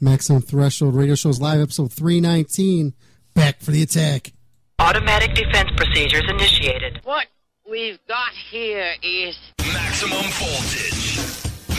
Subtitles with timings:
[0.00, 2.94] Maximum Threshold Radio Shows Live, episode 319.
[3.34, 4.32] Back for the attack.
[4.78, 7.00] Automatic defense procedures initiated.
[7.04, 7.26] What
[7.68, 9.36] we've got here is
[9.72, 11.18] Maximum voltage.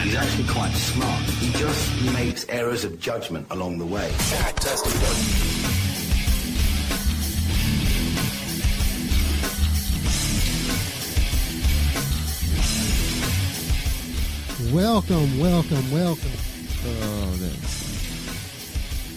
[0.02, 1.22] He's actually quite smart.
[1.40, 4.10] He just makes errors of judgment along the way.
[14.72, 16.30] Welcome, welcome, welcome.
[16.86, 17.80] Oh, that's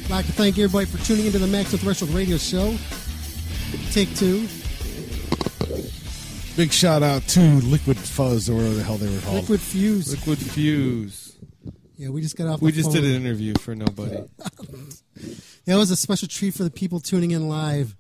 [0.06, 2.76] I'd like to thank everybody for tuning into the Maximum Threshold Radio Show.
[3.92, 4.48] Take two.
[6.56, 9.36] Big shout out to Liquid Fuzz or whatever the hell they were called.
[9.38, 10.12] Liquid Fuse.
[10.12, 11.36] Liquid Fuse.
[11.98, 12.62] Yeah, we just got off.
[12.62, 13.02] We the just phone.
[13.02, 14.24] did an interview for nobody.
[15.66, 17.96] That was a special treat for the people tuning in live.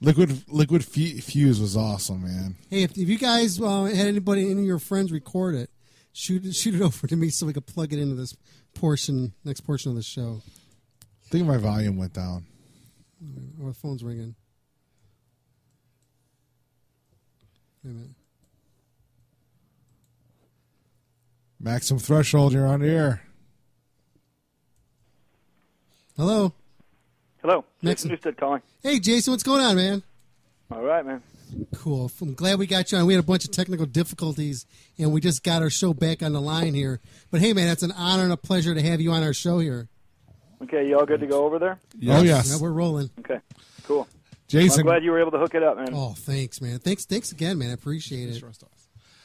[0.00, 2.56] Liquid Liquid Fu- Fuse was awesome, man.
[2.68, 5.70] Hey, if, if you guys uh, had anybody, any of your friends record it,
[6.12, 8.36] shoot it, shoot it over to me so we could plug it into this
[8.74, 10.42] portion, next portion of the show.
[11.02, 12.44] I think my volume went down.
[13.62, 14.34] Or the phone's ringing.
[17.84, 18.10] Wait a minute.
[21.60, 23.22] Maximum Threshold, you're on the air.
[26.16, 26.52] Hello.
[27.42, 28.62] Hello, Next- Jason Newsted calling.
[28.82, 30.02] Hey, Jason, what's going on, man?
[30.70, 31.22] All right, man.
[31.74, 32.10] Cool.
[32.20, 33.06] I'm glad we got you on.
[33.06, 34.66] We had a bunch of technical difficulties,
[34.98, 37.00] and we just got our show back on the line here.
[37.30, 39.58] But hey, man, it's an honor and a pleasure to have you on our show
[39.58, 39.88] here.
[40.62, 41.78] Okay, you all good to go over there?
[42.08, 43.10] Oh yes, Yeah, we're rolling.
[43.20, 43.40] Okay,
[43.84, 44.08] cool.
[44.52, 44.80] Well, Jason.
[44.80, 45.88] I'm glad you were able to hook it up, man.
[45.92, 46.78] Oh, thanks, man.
[46.78, 47.70] Thanks, thanks again, man.
[47.70, 48.42] I appreciate it.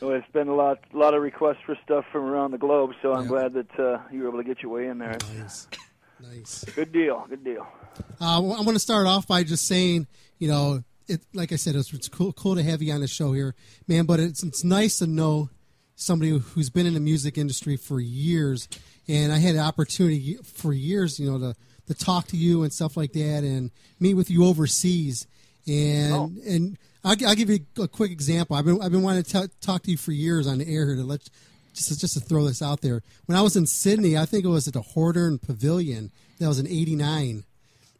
[0.01, 3.13] Well, it's been a lot, lot of requests for stuff from around the globe, so
[3.13, 3.27] I'm Yeah.
[3.29, 5.17] glad that uh, you were able to get your way in there.
[5.37, 5.67] Nice,
[6.21, 6.63] nice.
[6.75, 7.67] Good deal, good deal.
[8.21, 10.07] Uh, well, I'm going to start off by just saying,
[10.37, 13.07] you know, it like I said, it's, it's cool, cool to have you on the
[13.07, 13.55] show here,
[13.87, 14.05] man.
[14.05, 15.49] But it's it's nice to know
[15.95, 18.69] somebody who's been in the music industry for years,
[19.07, 21.55] and I had an opportunity for years, you know, to
[21.89, 23.69] to talk to you and stuff like that, and
[23.99, 25.27] meet with you overseas,
[25.67, 26.31] and Oh.
[26.47, 28.55] and I'll, I'll give you a quick example.
[28.55, 30.85] I've been I've been wanting to tell talk to you for years on the air
[30.87, 31.21] here to let
[31.73, 33.01] just just to throw this out there.
[33.25, 36.11] When I was in Sydney, I think it was at the Hordern Pavilion.
[36.39, 37.43] That was in '89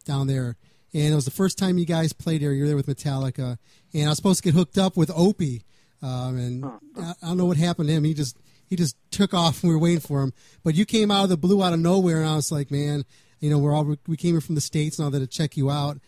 [0.06, 0.56] down there,
[0.94, 2.52] and it was the first time you guys played there.
[2.52, 3.58] You were there with Metallica,
[3.92, 5.64] and I was supposed to get hooked up with Opie,
[6.02, 6.64] um, and
[6.98, 8.04] I, I don't know what happened to him.
[8.04, 8.36] He just
[8.68, 9.62] he just took off.
[9.62, 10.32] and We were waiting for him,
[10.64, 13.04] but you came out of the blue, out of nowhere, and I was like, man,
[13.40, 15.56] you know, we're all we came here from the states and all that to check
[15.56, 15.98] you out.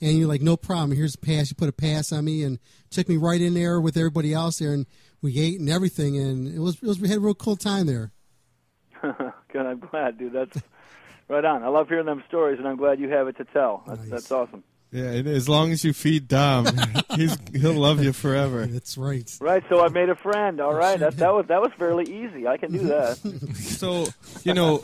[0.00, 0.96] And you're like, no problem.
[0.96, 1.48] Here's a pass.
[1.50, 2.58] You put a pass on me and
[2.90, 4.84] took me right in there with everybody else there, and
[5.20, 6.18] we ate and everything.
[6.18, 8.10] And it was, it was we had a real cool time there.
[9.02, 10.32] good, I'm glad, dude.
[10.32, 10.58] That's
[11.28, 11.62] right on.
[11.62, 13.84] I love hearing them stories, and I'm glad you have it to tell.
[13.86, 14.10] That's, Nice.
[14.10, 14.64] that's awesome.
[14.92, 16.66] Yeah, and as long as you feed Dom,
[17.14, 18.66] he's he'll love you forever.
[18.66, 19.34] That's right.
[19.40, 20.60] Right, so I made a friend.
[20.60, 22.46] All right, that that was that was fairly easy.
[22.46, 23.18] I can do that.
[23.82, 24.06] So
[24.44, 24.82] you know,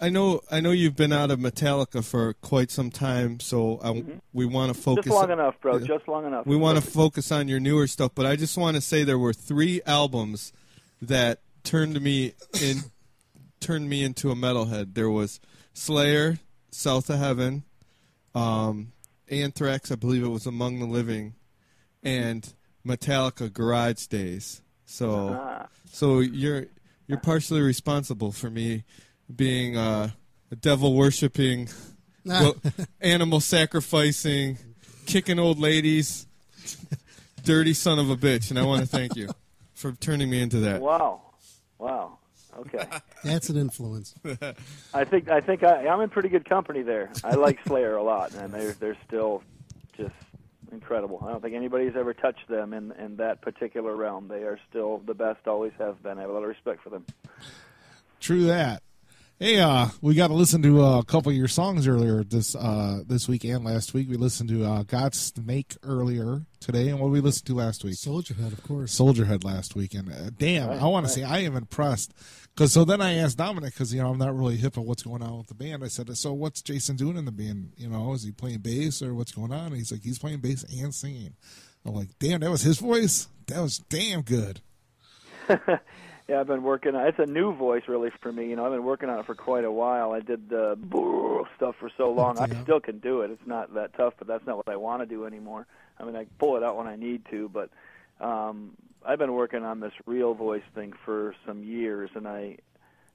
[0.00, 3.40] I know I know you've been out of Metallica for quite some time.
[3.40, 5.06] So I, we want to focus.
[5.06, 5.78] Just long enough, bro.
[5.78, 5.86] Yeah.
[5.86, 6.46] Just long enough.
[6.46, 9.18] We want to focus on your newer stuff, but I just want to say there
[9.18, 10.52] were three albums
[11.02, 12.78] that turned me in,
[13.60, 14.94] turned me into a metalhead.
[14.94, 15.40] There was
[15.74, 16.38] Slayer,
[16.70, 17.64] South of Heaven,
[18.34, 18.92] um,
[19.30, 21.34] Anthrax, I believe it was Among the Living,
[22.02, 22.52] and
[22.86, 24.62] Metallica Garage Days.
[24.84, 25.66] So, Ah.
[25.90, 26.66] so you're
[27.06, 28.84] you're partially responsible for me
[29.34, 30.10] being uh,
[30.50, 31.68] a devil worshipping,
[32.24, 32.54] well,
[33.00, 34.58] animal sacrificing,
[35.06, 36.26] kicking old ladies,
[37.44, 39.28] dirty son of a bitch, and I want to thank you
[39.74, 40.80] for turning me into that.
[40.82, 41.22] Wow,
[41.78, 42.18] wow.
[42.58, 42.84] Okay.
[43.24, 44.14] That's an influence.
[44.92, 47.10] I think I think I, I'm in pretty good company there.
[47.24, 49.42] I like Slayer a lot, and they're they're still
[49.96, 50.14] just
[50.72, 51.22] incredible.
[51.26, 54.28] I don't think anybody's ever touched them in in that particular realm.
[54.28, 56.18] They are still the best, always have been.
[56.18, 57.06] I have a lot of respect for them.
[58.20, 58.82] True that.
[59.40, 62.56] Hey, uh, we got to listen to uh, a couple of your songs earlier this
[62.56, 64.08] uh, this week and last week.
[64.08, 67.94] We listened to uh, "Godsnake" earlier today, and what did we listened to last week?
[67.94, 68.90] Soldier Head, of course.
[68.90, 72.14] Soldier Head last week, and uh, damn, I want to say I am impressed.
[72.52, 75.04] Because so then I asked Dominic because you know I'm not really hip on what's
[75.04, 75.84] going on with the band.
[75.84, 77.74] I said, so what's Jason doing in the band?
[77.76, 79.66] You know, is he playing bass or what's going on?
[79.66, 81.34] And he's like, he's playing bass and singing.
[81.86, 83.28] I'm like, damn, that was his voice.
[83.46, 84.62] That was damn good.
[86.28, 86.94] Yeah, I've been working.
[86.94, 88.50] on It's a new voice, really, for me.
[88.50, 90.12] You know, I've been working on it for quite a while.
[90.12, 92.36] I did the brrr stuff for so long.
[92.38, 92.44] Yeah.
[92.50, 93.30] I still can do it.
[93.30, 95.66] It's not that tough, but that's not what I want to do anymore.
[95.98, 97.70] I mean, I pull it out when I need to, but
[98.20, 102.58] um, I've been working on this real voice thing for some years, and I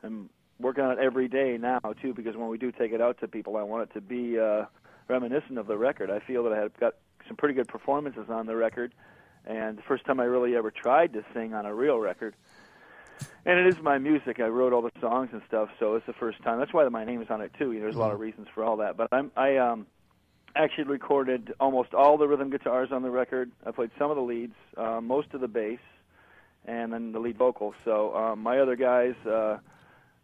[0.04, 2.16] am working on it every day now too.
[2.16, 4.66] Because when we do take it out to people, I want it to be uh,
[5.07, 6.09] reminiscent of the record.
[6.09, 6.95] I feel that I have got
[7.27, 8.94] some pretty good performances on the record,
[9.45, 12.33] and the first time I really ever tried to sing on a real record.
[13.45, 14.39] And it is my music.
[14.39, 16.60] I wrote all the songs and stuff, so it's the first time.
[16.60, 17.77] That's why my name is on it too.
[17.77, 18.95] There's a lot of reasons for all that.
[18.95, 19.86] But I'm I um
[20.56, 23.51] actually recorded almost all the rhythm guitars on the record.
[23.65, 25.80] I played some of the leads, uh, most of the bass,
[26.65, 27.75] and then the lead vocals.
[27.83, 29.57] So um, my other guys, uh,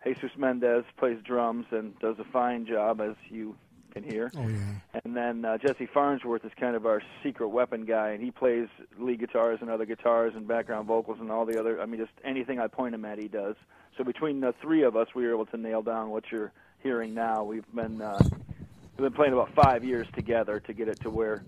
[0.06, 3.56] Jesus Mendez plays drums and does a fine job, as you
[3.90, 4.32] can hear.
[4.36, 5.02] Oh yeah.
[5.04, 8.68] And then uh, Jesse Farnsworth is kind of our secret weapon guy, and he plays
[8.98, 11.82] lead guitars and other guitars and background vocals and all the other.
[11.82, 13.56] I mean, just anything I point him at, he does.
[13.98, 16.52] So between the three of us, we were able to nail down what you're
[16.82, 17.44] hearing now.
[17.44, 21.44] We've been uh, we've been playing about five years together to get it to where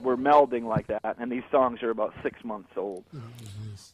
[0.00, 1.16] we're melding like that.
[1.18, 3.04] And these songs are about six months old.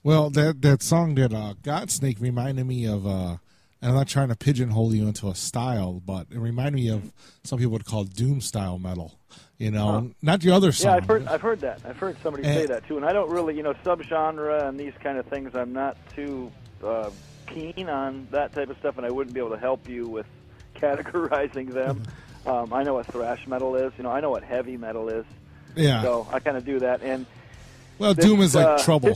[0.02, 3.06] Well, that that song that uh, Godsnake reminded me of.
[3.06, 3.37] Uh,
[3.84, 7.12] and I'm not trying to pigeonhole you into a style, but it reminded me of
[7.44, 9.12] some people would call doom style metal.
[9.58, 10.02] You know, Huh.
[10.22, 10.90] not the other song.
[10.92, 11.82] Yeah, I've heard I've heard that.
[11.86, 12.96] I've heard somebody And- say that too.
[12.96, 15.54] And I don't really, you know, subgenre and these kind of things.
[15.54, 16.50] I'm not too
[16.82, 17.10] uh,
[17.46, 20.26] keen on that type of stuff, and I wouldn't be able to help you with
[20.81, 22.02] categorizing them.
[22.46, 23.92] um, I know what thrash metal is.
[23.98, 25.25] You know, I know what heavy metal is.
[25.76, 26.02] Yeah.
[26.02, 27.02] So I kind of do that.
[27.02, 27.26] And
[27.99, 29.11] well, this, doom is like uh, trouble.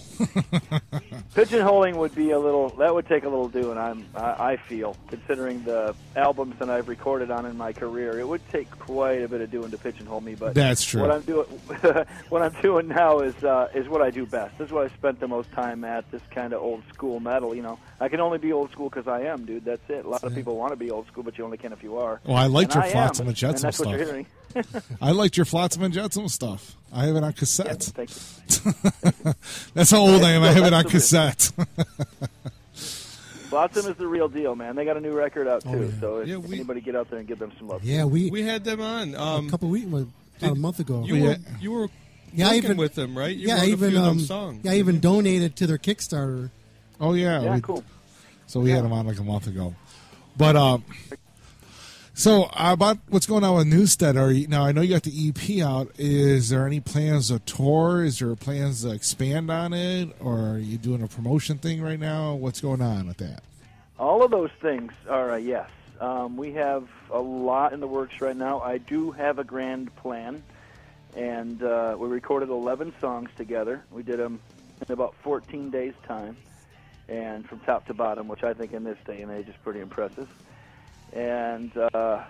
[1.35, 2.71] pigeonholing would be a little.
[2.71, 3.79] That would take a little doing.
[3.79, 4.07] I'm.
[4.15, 8.47] I, I feel, considering the albums that I've recorded on in my career, it would
[8.51, 10.35] take quite a bit of doing to pigeonhole me.
[10.35, 11.03] But That's true.
[11.03, 11.47] What I'm doing,
[12.29, 14.59] what I'm doing now is uh, is what I do best.
[14.59, 16.11] This is what I spent the most time at.
[16.11, 17.55] This kind of old school metal.
[17.55, 19.65] You know, I can only be old school because I am, dude.
[19.65, 20.05] That's it.
[20.05, 21.99] A lot of people want to be old school, but you only can if you
[21.99, 22.21] are.
[22.25, 24.27] Well, I liked And your I Flotsam am, and Jetsam that's what you're stuff.
[24.53, 24.67] Hearing.
[25.01, 26.75] I liked your Flotsam and Jetsam stuff.
[26.93, 27.83] I have it on cassette.
[27.83, 29.33] Thank you.
[29.75, 30.43] That's how old I am.
[30.43, 31.51] I have it on cassette.
[32.75, 34.77] Flotsam is the real deal, man.
[34.77, 35.85] They got a new record out Oh, too.
[35.95, 36.01] yeah.
[36.01, 37.83] So if Yeah, we- anybody get out there and give them some love.
[37.83, 39.15] Yeah, we, We had them on.
[39.15, 40.07] Um, a couple weeks, about
[40.43, 41.05] a month ago.
[41.05, 41.89] you were you were
[42.35, 43.35] Yeah, I even- with them, right?
[43.35, 44.65] You yeah, wrote I a even few of them um, songs.
[44.65, 46.51] yeah, I even donated to their Kickstarter.
[47.01, 47.83] oh yeah, Yeah, we- cool.
[48.47, 49.75] So we had them on like a month ago.
[50.37, 50.85] But um,
[52.19, 54.21] so uh, about what's going on with Newsted?
[54.21, 55.93] Are you, now I know you got the EP out.
[55.99, 58.03] Is there any plans to tour?
[58.03, 62.01] Is there plans to expand on it, or are you doing a promotion thing right
[62.01, 62.35] now?
[62.35, 63.45] What's going on with that?
[64.01, 65.71] All of those things are a yes.
[66.01, 68.63] Um, we have a lot in the works right now.
[68.63, 70.43] I do have a grand plan,
[71.17, 73.85] and uh, we recorded 11 songs together.
[73.93, 74.41] We did them
[74.85, 76.37] in about 14 days' time,
[77.09, 79.79] and from top to bottom, which I think in this day and age is pretty
[79.79, 80.29] impressive.
[81.13, 82.25] And uh,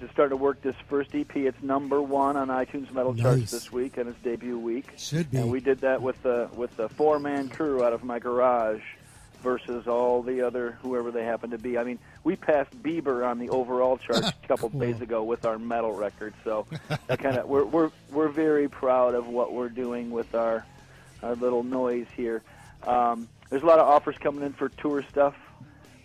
[0.00, 1.34] just starting to work this first EP.
[1.36, 3.22] It's number one on iTunes Metal Nice.
[3.22, 4.86] Charts this week, and its debut week.
[4.96, 5.38] Should be.
[5.38, 8.82] And we did that with the with the four man crew out of my garage
[9.42, 11.78] versus all the other whoever they happen to be.
[11.78, 15.58] I mean, we passed Bieber on the overall chart a couple days ago with our
[15.58, 16.34] metal record.
[16.44, 16.66] So
[17.06, 20.64] that kind of we're we're we're very proud of what we're doing with our
[21.22, 22.42] our little noise here.
[22.86, 25.34] Um, there's a lot of offers coming in for tour stuff.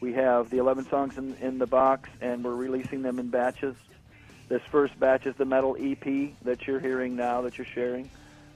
[0.02, 3.76] We have the 11 songs in, in the box, and we're releasing them in batches.
[4.48, 8.10] This first batch is the metal EP that you're hearing now, that you're sharing.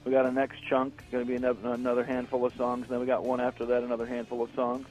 [0.04, 2.82] We got a next chunk, going to be ano- another handful of songs.
[2.84, 4.86] and Then we got one after that, another handful of songs.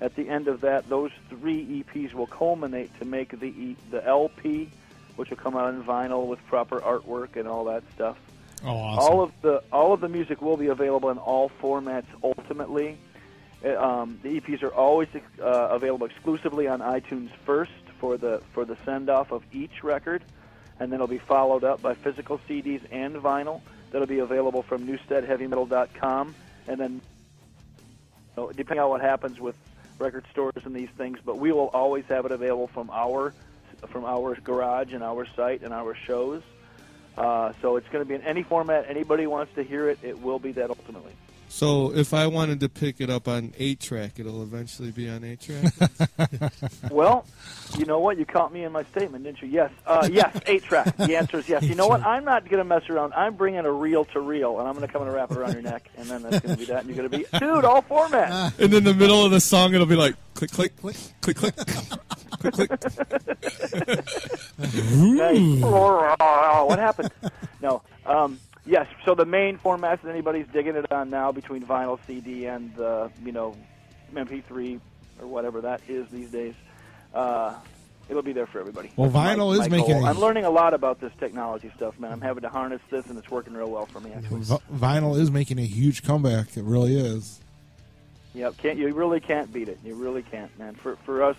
[0.00, 4.04] At the end of that, those three EPs will culminate to make the e- the
[4.06, 4.68] LP,
[5.16, 8.16] which will come out in vinyl with proper artwork and all that stuff.
[8.64, 8.98] Oh, awesome.
[8.98, 12.98] All of the all of the music will be available in all formats ultimately.
[13.64, 15.08] Uh, Um, the EPs are always
[15.40, 20.22] uh, available exclusively on iTunes first for the for the send off of each record,
[20.78, 24.86] and then it'll be followed up by physical CDs and vinyl that'll be available from
[24.86, 26.34] NewstedHeavyMetal.com,
[26.68, 26.92] and then
[28.36, 29.54] you know, depending on what happens with
[29.98, 33.32] record stores and these things, but we will always have it available from our
[33.88, 36.42] from our garage and our site and our shows.
[37.16, 38.86] Uh, so it's going to be in any format.
[38.88, 41.12] Anybody wants to hear it, it will be that ultimately.
[41.54, 45.22] So if I wanted to pick it up on eight track, it'll eventually be on
[45.22, 45.72] eight track.
[46.90, 47.26] Well,
[47.76, 48.18] you know what?
[48.18, 49.48] You caught me in my statement, didn't you?
[49.48, 50.96] Yes, uh, yes, eight track.
[50.96, 51.62] The answer is yes.
[51.62, 52.04] You know what?
[52.04, 53.14] I'm not going to mess around.
[53.14, 55.52] I'm bringing a reel to reel, and I'm going to come and wrap it around
[55.52, 57.64] your neck, and then that's going to be that, and you're going to be, dude,
[57.64, 58.58] all formats.
[58.58, 61.56] and in the middle of the song, it'll be like click, click, click, click, click,
[62.40, 62.70] click, click.
[64.58, 65.62] Nice.
[65.62, 67.10] what happened?
[67.62, 67.82] No.
[68.06, 68.86] Um, yes.
[69.04, 73.08] So the main formats that anybody's digging it on now between vinyl, CD, and uh,
[73.24, 73.56] you know
[74.14, 74.80] MP3
[75.20, 76.54] or whatever that is these days.
[77.14, 77.54] Uh,
[78.08, 78.90] it'll be there for everybody.
[78.96, 81.72] Well, That's my- vinyl is my making a- I'm learning a lot about this technology
[81.76, 82.12] stuff, man.
[82.12, 84.12] I'm having to harness this, and it's working real well for me.
[84.12, 84.40] Actually.
[84.40, 86.56] V- vinyl is making a huge comeback.
[86.56, 87.40] It really is.
[88.34, 89.78] Yep, can't you really can't beat it.
[89.84, 90.74] You really can't, man.
[90.74, 91.36] For for us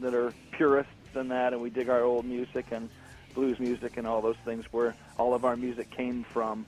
[0.00, 2.90] that are purists in that, and we dig our old music and
[3.34, 6.66] blues music and all those things, where all of our music came from.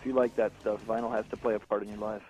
[0.00, 2.22] If you like that stuff, vinyl has to play a part in your life.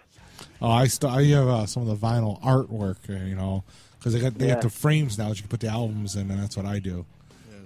[0.61, 3.65] Oh, I st- I have uh, some of the vinyl artwork, uh, you know,
[3.99, 4.55] because they got they Yeah.
[4.55, 6.79] got the frames now that you can put the albums in, and that's what I
[6.79, 7.05] do.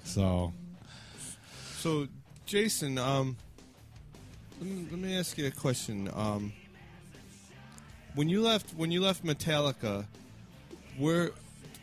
[0.05, 0.53] So
[1.79, 2.09] So,
[2.47, 3.37] Jason, um,
[4.61, 6.11] let me, let me ask you a question.
[6.15, 6.53] Um,
[8.15, 10.07] when you left, when you left Metallica,
[10.99, 11.31] where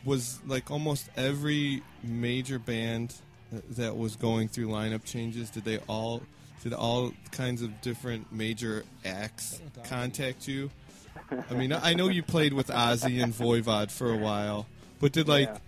[0.04, 3.14] was like almost every major band
[3.70, 5.50] that, was going through lineup changes?
[5.50, 6.22] Did they all,
[6.62, 10.70] did all kinds of different major acts contact you?
[11.50, 14.66] I mean, I know you played with Ozzy and Voivod for a while,
[15.00, 15.58] but did like Yeah.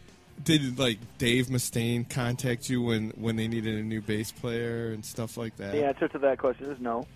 [0.45, 5.05] did like Dave Mustaine contact you when when they needed a new bass player and
[5.05, 5.73] stuff like that?
[5.73, 7.07] The answer to that question is no.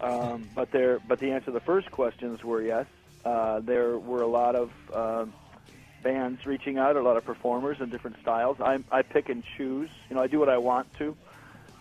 [0.00, 2.86] Um, but there, but the answer to the first questions were yes.
[3.24, 5.26] Uh, there were a lot of uh,
[6.04, 8.60] bands reaching out, a lot of performers in different styles.
[8.60, 9.90] I, I pick and choose.
[10.08, 11.16] You know, I do what I want to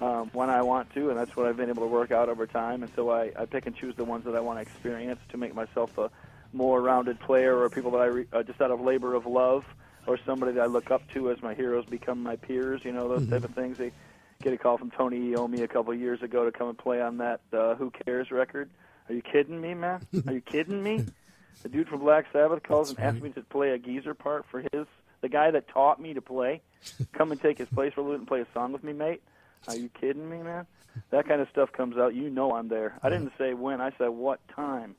[0.01, 2.47] um, when I want to, and that's what I've been able to work out over
[2.47, 2.81] time.
[2.81, 5.37] And so I, I pick and choose the ones that I want to experience to
[5.37, 6.09] make myself a
[6.53, 9.65] more rounded player, or people that I re, uh, just out of labor of love,
[10.07, 12.81] or somebody that I look up to as my heroes become my peers.
[12.83, 13.77] You know, those type of things.
[13.77, 13.91] They
[14.41, 17.01] get a call from Tony Iommi a couple of years ago to come and play
[17.01, 18.69] on that uh, Who Cares record.
[19.09, 20.05] Are you kidding me, man?
[20.27, 21.05] Are you kidding me?
[21.61, 24.61] The dude from Black Sabbath calls and asks me to play a geezer part for
[24.71, 24.85] his
[25.21, 26.61] the guy that taught me to play.
[27.13, 29.21] Come and take his place for a little and play a song with me, mate.
[29.67, 30.67] Are you kidding me, man?
[31.09, 32.13] That kind of stuff comes out.
[32.13, 32.99] You know I'm there.
[33.01, 33.81] I didn't say when.
[33.81, 34.95] I said what time.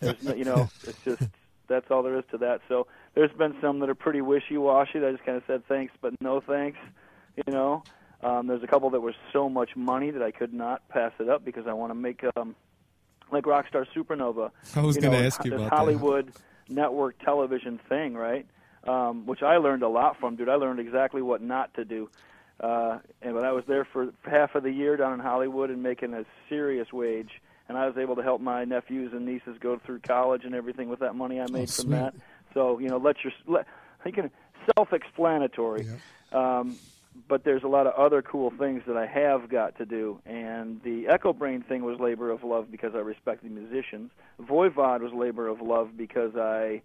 [0.00, 1.22] There's no, you know, it's just
[1.68, 2.62] that's all there is to that.
[2.68, 4.98] So there's been some that are pretty wishy-washy.
[4.98, 6.78] That I just kind of said thanks, but no thanks.
[7.36, 7.84] You know,
[8.22, 11.28] um, there's a couple that were so much money that I could not pass it
[11.28, 12.56] up because I want to make um,
[13.32, 14.50] like Rockstar Supernova.
[14.76, 15.76] I was gonna ask you about that.
[15.76, 16.32] Hollywood
[16.68, 18.46] network television thing, right?
[18.86, 20.48] Um, which I learned a lot from, dude.
[20.48, 22.08] I learned exactly what not to do.
[22.60, 25.82] Uh, and when I was there for half of the year down in Hollywood and
[25.82, 27.30] making a serious wage,
[27.68, 30.88] and I was able to help my nephews and nieces go through college and everything
[30.88, 31.90] with that money I made from sweet.
[31.90, 32.14] that.
[32.54, 33.66] So you know, let your let,
[34.04, 34.30] you can
[34.76, 35.86] self-explanatory.
[36.32, 36.76] Um,
[37.28, 40.80] but there's a lot of other cool things that I have got to do, and
[40.82, 44.10] the Echobrain thing was labor of love because I respect the musicians.
[44.40, 46.82] Voivod was labor of love because I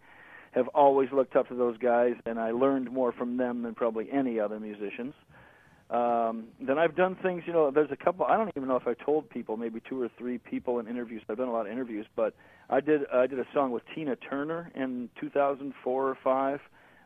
[0.51, 4.08] have always looked up to those guys, and I learned more from them than probably
[4.12, 5.13] any other musicians.
[5.89, 8.88] Um, then I've done things, you know, there's a couple, I don't even know if
[8.88, 11.22] I told people, maybe two or three people in interviews.
[11.29, 12.34] I've done a lot of interviews, but
[12.70, 16.60] I did I did a song with Tina Turner in 2004 or 5.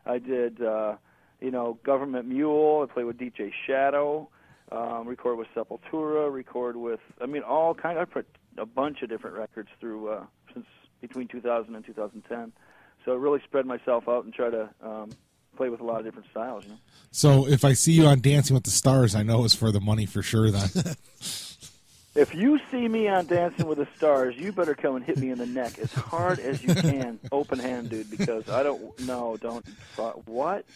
[0.04, 0.96] I did, uh,
[1.42, 2.86] you know, Government Mule.
[2.88, 4.28] I played with DJ Shadow.
[4.70, 6.32] Um, record with Sepultura.
[6.32, 7.98] Record with, I mean, all kind.
[7.98, 10.66] I put a bunch of different records through uh, since
[11.00, 12.52] between 2000 and 2010.
[13.04, 15.10] So I really spread myself out and try to um,
[15.56, 16.64] play with a lot of different styles.
[16.64, 16.78] You know.
[17.10, 19.80] so if I see you on Dancing with the Stars, I know it's for the
[19.80, 20.50] money for sure.
[20.50, 20.68] Then
[22.14, 25.30] If you see me on Dancing with the Stars, you better come and hit me
[25.30, 28.10] in the neck as hard as you can, open hand, dude.
[28.10, 29.00] Because I don't.
[29.00, 29.64] No, don't.
[29.98, 30.66] Uh, what?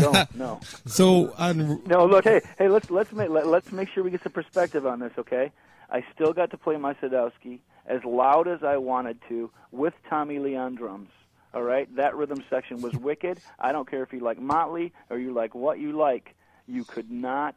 [0.00, 0.34] Don't.
[0.34, 0.60] No.
[0.86, 2.06] So on No.
[2.06, 2.24] Look.
[2.24, 2.40] Hey.
[2.56, 2.68] Hey.
[2.68, 5.12] Let's let's make let, let's make sure we get some perspective on this.
[5.18, 5.52] Okay.
[5.90, 10.38] I still got to play my Sadowski as loud as I wanted to with Tommy
[10.38, 11.10] Lee on drums.
[11.52, 11.94] All right.
[11.96, 13.38] That rhythm section was wicked.
[13.58, 16.34] I don't care if you like Motley or you like what you like.
[16.66, 17.56] You could not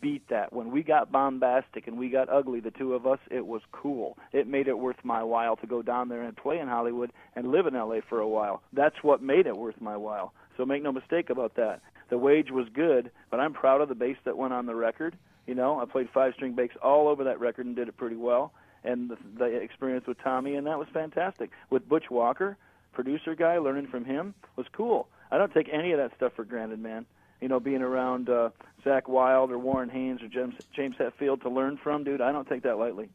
[0.00, 0.52] beat that.
[0.52, 4.16] When we got bombastic and we got ugly, the two of us, it was cool.
[4.32, 7.50] It made it worth my while to go down there and play in Hollywood and
[7.50, 8.62] live in LA for a while.
[8.72, 10.32] That's what made it worth my while.
[10.56, 11.80] So make no mistake about that.
[12.10, 15.16] The wage was good, but I'm proud of the bass that went on the record.
[15.46, 18.16] You know, I played five string bass all over that record and did it pretty
[18.16, 18.52] well.
[18.84, 21.50] And the, the experience with Tommy, and that was fantastic.
[21.70, 22.56] With Butch Walker,
[22.92, 25.08] producer guy, learning from him was cool.
[25.30, 27.06] I don't take any of that stuff for granted, man
[27.42, 28.50] you know, being around uh,
[28.86, 32.48] Zakk Wylde or Warren Haynes or James, James Hetfield to learn from, dude, I don't
[32.48, 33.08] take that lightly.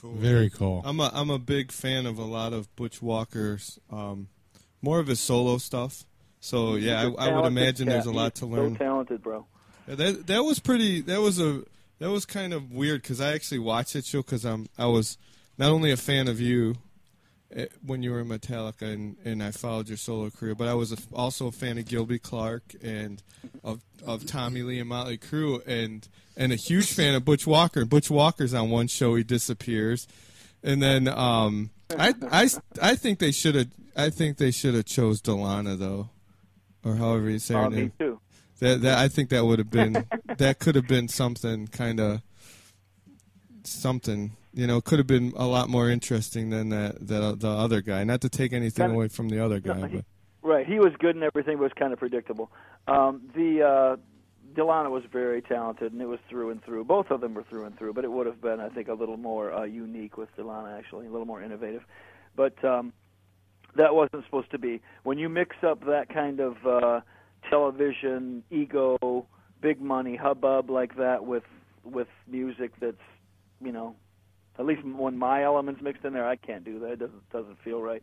[0.00, 0.14] Cool.
[0.14, 0.80] very cool.
[0.86, 4.28] I'm a I'm a big fan of a lot of Butch Walker's, um,
[4.80, 6.06] more of his solo stuff.
[6.40, 8.72] So yeah, I, a I, I would talented imagine there's a lot He's to learn.
[8.72, 9.44] So talented, bro.
[9.86, 11.02] Yeah, that that was pretty.
[11.02, 11.64] That was a
[11.98, 15.18] that was kind of weird because I actually watched that show because I'm I was
[15.58, 16.76] not only a fan of you
[17.84, 20.92] when you were in Metallica and, and I followed your solo career, but I was
[20.92, 23.22] a, also a fan of Gilby Clarke and
[23.64, 27.84] of of Tommy Lee and Motley Crue and and a huge fan of Butch Walker.
[27.84, 30.06] Butch Walker's on one show he disappears,
[30.62, 32.48] and then um I I
[32.80, 36.10] I think they should have I think they should have chose Dilana though.
[36.84, 37.92] or however you say her Uh, me name.
[37.98, 38.20] too.
[38.60, 40.06] That that I think that would have been
[40.38, 42.20] that could have been something kind of
[43.64, 44.36] something.
[44.52, 48.02] You know, could have been a lot more interesting than that the the other guy.
[48.04, 50.04] Not to take anything Kinda- away from the other guy, No, he-
[50.42, 52.50] Right, he was good and everything, but it was kind of predictable.
[52.88, 53.96] Um, the uh,
[54.54, 56.84] Dilana was very talented, and it was through and through.
[56.84, 58.94] Both of them were through and through, but it would have been, I think, a
[58.94, 61.84] little more uh, unique with Dilana, actually, a little more innovative.
[62.34, 62.92] But um,
[63.76, 64.80] that wasn't supposed to be.
[65.04, 67.00] When you mix up that kind of uh,
[67.48, 69.26] television ego,
[69.60, 71.44] big money hubbub like that with
[71.84, 72.96] with music that's,
[73.62, 73.94] you know,
[74.58, 76.92] at least when my elements mixed in there, I can't do that.
[76.92, 78.02] It doesn't doesn't feel right.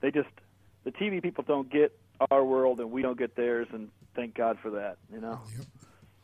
[0.00, 0.28] They just
[0.84, 1.98] the TV people don't get
[2.30, 4.98] our world and we don't get theirs, and thank God for that.
[5.12, 5.40] You know,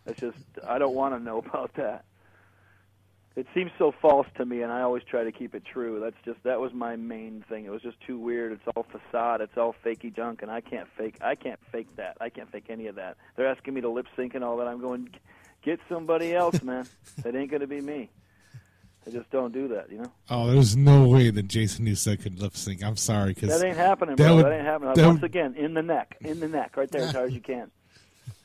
[0.06, 2.04] it's just I don't want to know about that.
[3.36, 6.00] It seems so false to me, and I always try to keep it true.
[6.00, 7.64] That's just that was my main thing.
[7.64, 8.52] It was just too weird.
[8.52, 9.40] It's all facade.
[9.40, 11.16] It's all fakey junk, and I can't fake.
[11.20, 12.16] I can't fake that.
[12.20, 13.16] I can't fake any of that.
[13.36, 14.66] They're asking me to lip sync and all that.
[14.66, 15.10] I'm going,
[15.62, 16.86] get somebody else, man.
[17.24, 18.10] It ain't going to be me.
[19.06, 20.12] I just don't do that, you know.
[20.28, 22.84] Oh, there's no way that Jason Newsted could lip sync.
[22.84, 24.36] I'm sorry, because That ain't happening, that bro.
[24.36, 24.94] would- that ain't happening.
[24.94, 27.34] that Once would- again, in the neck, in the neck, right there, as hard as
[27.34, 27.70] you can.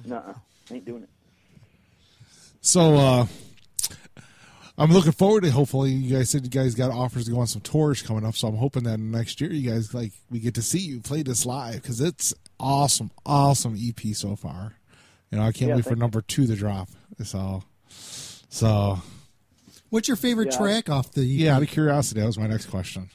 [0.05, 0.35] No,
[0.71, 1.09] ain't doing it.
[2.61, 3.25] So uh
[4.77, 7.47] I'm looking forward to hopefully you guys said you guys got offers to go on
[7.47, 10.53] some tours coming up, so I'm hoping that next year you guys like we get
[10.55, 14.73] to see you play this live because it's awesome, awesome EP so far.
[15.31, 16.89] You know, I can't Yeah, wait for number two to drop.
[17.23, 17.63] So,
[18.49, 18.99] so
[19.89, 20.57] What's your favorite Yeah.
[20.57, 21.23] track off the?
[21.25, 21.55] yeah.
[21.55, 23.09] Out of curiosity, that was my next question.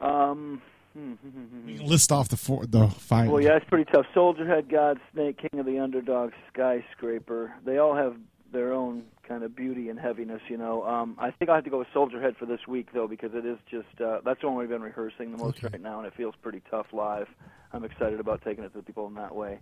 [0.00, 0.60] Um.
[0.94, 3.30] You can list off the four, the five.
[3.30, 4.04] well, yeah, it's pretty tough.
[4.12, 7.54] Soldier Head, God, Snake, King of the Underdog, Skyscraper.
[7.64, 8.14] They all have
[8.52, 10.84] their own kind of beauty and heaviness, you know.
[10.86, 13.30] Um, I think I have to go with Soldier Head for this week though, because
[13.32, 16.06] it is just uh, that's the one we've been rehearsing the most right now, and
[16.06, 17.28] it feels pretty tough live.
[17.72, 19.60] I'm excited about taking it to people in that way.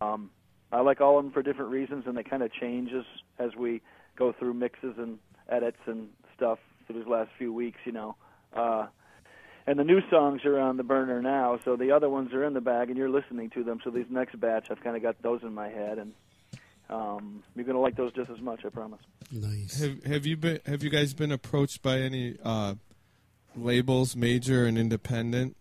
[0.00, 0.30] Um,
[0.70, 3.04] I like all of them for different reasons, and they kind of change as
[3.40, 3.82] as we
[4.20, 8.14] go through mixes and edits and stuff through these last few weeks, you know.
[8.54, 8.86] Uh,
[9.66, 12.52] and the new songs are on the burner now, so the other ones are in
[12.54, 13.80] the bag, and you're listening to them.
[13.82, 16.12] So these next batch, I've kind of got those in my head, and
[16.90, 19.00] um, you're gonna like those just as much, I promise.
[19.32, 19.80] Nice.
[19.80, 22.74] have have you been have you guys been approached by any uh,
[23.56, 25.56] labels, major and independent?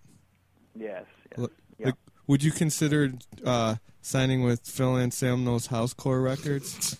[0.75, 1.05] Yes.
[1.31, 1.39] yes.
[1.39, 1.85] L- Yeah.
[1.87, 1.95] Like,
[2.27, 3.13] would you consider
[3.45, 6.97] uh, signing with Phil Anselmo's Housecore Records?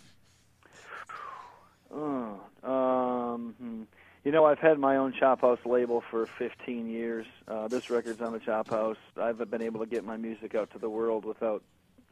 [1.92, 3.84] Oh, um, hmm.
[4.30, 7.26] You know, I've had my own Chop House label for 15 years.
[7.48, 9.00] Uh, this record's on the Chop House.
[9.20, 11.64] I've been able to get my music out to the world without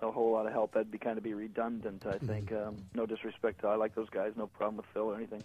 [0.02, 0.74] a whole lot of help.
[0.74, 2.52] That'd be kind of be redundant, I think.
[2.52, 5.44] Um, no disrespect to I like those guys, no problem with Phil or anything.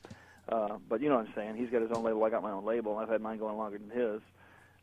[0.49, 1.57] Uh, but you know what I'm saying.
[1.57, 2.25] He's got his own label.
[2.25, 2.97] I got my own label.
[2.97, 4.23] I've had mine going longer than his.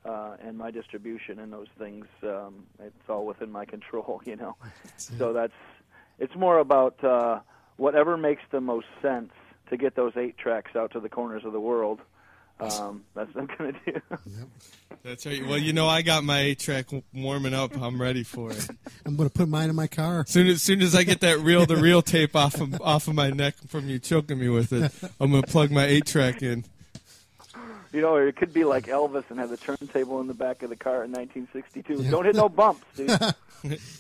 [0.06, 4.56] Uh, and my distribution and those things, um, it's all within my control, you know.
[4.98, 5.54] So that's
[6.20, 7.40] it's more about uh,
[7.78, 9.32] whatever makes the most sense
[9.70, 12.00] to get those eight tracks out to the corners of the world.
[12.60, 14.02] Um, that's what I'm going to do.
[15.04, 15.46] That's right.
[15.46, 17.78] Well, you know, I got my eight track warming up.
[17.82, 18.68] I'm ready for it.
[19.06, 20.26] I'm gonna put mine in my car.
[20.28, 23.16] Soon as soon as I get that reel the reel tape off of off of
[23.16, 26.66] my neck from you choking me with it, I'm gonna plug my eight track in.
[27.94, 30.64] You know, or it could be like Elvis and have the turntable in the back
[30.64, 32.10] of the car in 1962.
[32.10, 33.12] Don't hit no bumps, dude.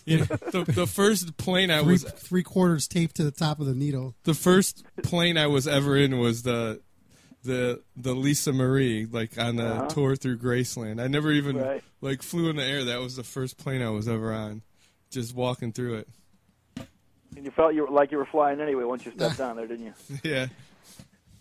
[0.06, 3.60] You know, the, the first plane I Three, was three quarters taped to the top
[3.60, 4.15] of the needle.
[4.23, 6.80] the first plane I was ever in was the
[7.43, 9.88] the the Lisa Marie, like on the Uh-huh.
[9.89, 11.02] tour through Graceland.
[11.02, 11.84] I never even Right.
[11.99, 12.86] like flew in the air.
[12.86, 14.62] That was the first plane I was ever on.
[15.12, 16.08] Just walking through it.
[17.36, 19.67] and you felt you were like you were flying anyway once you stepped down there,
[19.67, 19.93] didn't you?
[20.23, 20.47] Yeah.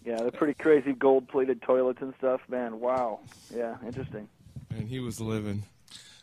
[0.09, 2.81] Yeah, they're pretty crazy gold-plated toilets and stuff, man.
[2.81, 3.21] Wow.
[3.55, 4.27] Yeah, interesting.
[4.71, 5.65] And he was living.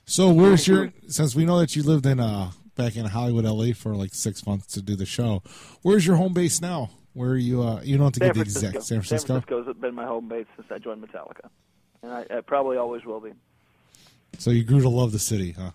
[0.06, 0.91] So where's your?
[1.08, 4.48] Since we know that you lived in uh back in Hollywood, LA for like six
[4.48, 5.43] months to do the show,
[5.84, 6.89] where's your home base now?
[7.13, 7.62] Where are you?
[7.62, 9.34] Uh, you don't have to San get the exact San Francisco.
[9.34, 11.50] San Francisco's been my home base since I joined Metallica,
[12.02, 13.34] and I, I probably always will be.
[14.39, 15.71] So you grew to love the city, huh?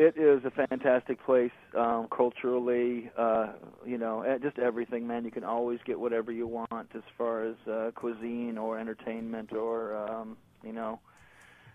[0.00, 3.48] It is a fantastic place um, culturally, uh,
[3.84, 5.26] you know, eh, just everything, man.
[5.26, 9.94] You can always get whatever you want as far as uh, cuisine or entertainment or,
[9.94, 11.00] um, you know,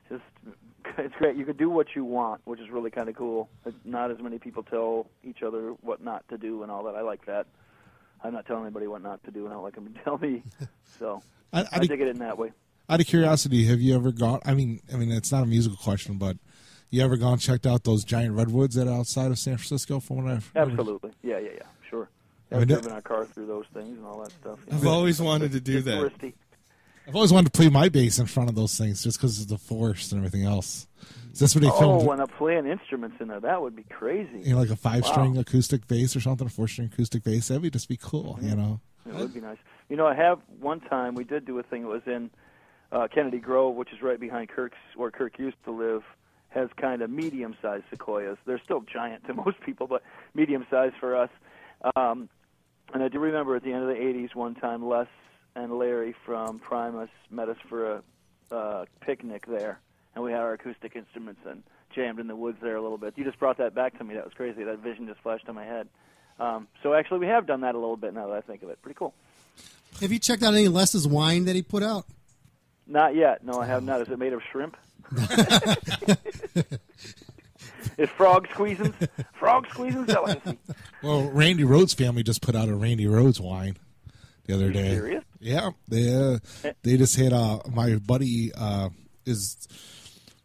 [0.09, 0.23] just
[0.97, 1.35] it's great.
[1.35, 3.47] You can do what you want, which is really kind of cool.
[3.83, 6.95] Not as many people tell each other what not to do and all that.
[6.95, 7.45] I like that.
[8.23, 10.17] I'm not telling anybody what not to do, and I don't like them to tell
[10.17, 10.41] me.
[10.97, 11.21] So
[11.53, 12.53] I, I I, dig it in that way.
[12.89, 14.39] out of curiosity, have you ever gone?
[14.43, 16.37] I mean, I mean, it's not a musical question, but
[16.95, 19.99] you ever gone checked out those giant redwoods that are outside of San Francisco?
[19.99, 21.11] From what I've Absolutely.
[21.23, 21.61] Yeah, yeah, yeah.
[21.89, 22.09] Sure.
[22.51, 24.59] I I've mean, driven our car through those things and all that stuff.
[24.67, 24.89] you I've know.
[24.91, 25.95] always wanted to do It's that.
[25.97, 26.33] touristy.
[27.07, 29.47] I've always wanted to play my bass in front of those things, just because of
[29.47, 30.87] the forest and everything else.
[31.33, 32.09] Is this what he Oh, filmed?
[32.09, 33.39] and I'm playing instruments in there.
[33.39, 34.39] That would be crazy.
[34.43, 35.41] you know, like a five-string Wow.
[35.41, 37.49] acoustic bass or something, a four-string acoustic bass.
[37.49, 38.79] That'd be just be cool, you know.
[39.07, 39.57] It would be nice.
[39.89, 41.83] You know, I have one time we did do a thing.
[41.83, 42.31] It was in
[42.91, 46.01] uh, Kennedy Grove, which is right behind Kirk's, where Kirk used to live.
[46.55, 48.37] Has kind of medium-sized sequoias.
[48.45, 50.01] They're still giant to most people, but
[50.33, 51.29] medium-sized for us.
[51.95, 52.29] Um,
[52.93, 55.07] and I do remember at the end of the '80s, one time Les
[55.55, 58.03] and Larry from Primus met us for a
[58.51, 59.79] uh, picnic there,
[60.15, 61.63] and we had our acoustic instruments and
[61.93, 63.13] jammed in the woods there a little bit.
[63.17, 64.15] You just brought that back to me.
[64.15, 64.63] That was crazy.
[64.63, 65.87] That vision just flashed in my head.
[66.39, 68.69] Um, so actually, we have done that a little bit now that I think of
[68.69, 68.81] it.
[68.81, 69.13] Pretty cool.
[70.01, 72.05] Have you checked out any Les's wine that he put out?
[72.87, 73.43] Not yet.
[73.43, 74.01] No, I have not.
[74.01, 74.75] Is it made of shrimp?
[77.97, 78.93] Is frog squeezing?
[79.33, 80.57] Frog squeezing delicacy.
[81.01, 83.77] Well, Randy Rhoads' family just put out a Randy Rhoads wine
[84.45, 84.89] the other day.
[84.89, 85.23] serious?
[85.39, 86.39] Yeah, they uh,
[86.83, 88.89] they just had uh, my buddy uh,
[89.25, 89.67] is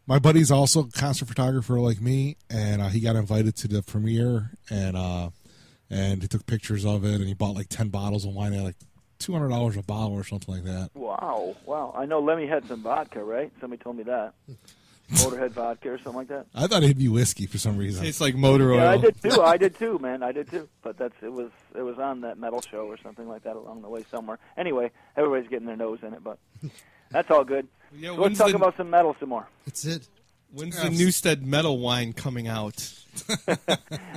[0.07, 3.81] my buddy's also a concert photographer like me, and uh, he got invited to the
[3.81, 5.29] premiere, and uh,
[5.89, 8.63] and he took pictures of it, and he bought like ten bottles of wine at
[8.63, 8.75] like
[9.19, 10.89] two hundred dollars a bottle or something like that.
[10.93, 11.93] Wow, wow.
[11.97, 13.51] I know Lemmy had some vodka, right?
[13.59, 14.33] Somebody told me that.
[15.11, 16.45] Motorhead vodka or something like that.
[16.55, 18.03] I thought it'd be whiskey for some reason.
[18.03, 18.77] Tastes like motor oil.
[18.79, 19.41] Yeah, I did too.
[19.41, 20.23] I did too, man.
[20.23, 20.69] I did too.
[20.81, 23.81] But that's it was it was on that metal show or something like that along
[23.81, 24.39] the way somewhere.
[24.57, 26.37] Anyway, everybody's getting their nose in it, but
[27.09, 27.67] that's all good.
[27.93, 29.47] Yeah, So let's talk the- about some metal some more.
[29.65, 30.07] That's it.
[30.53, 32.93] When's the Newsted metal wine coming out?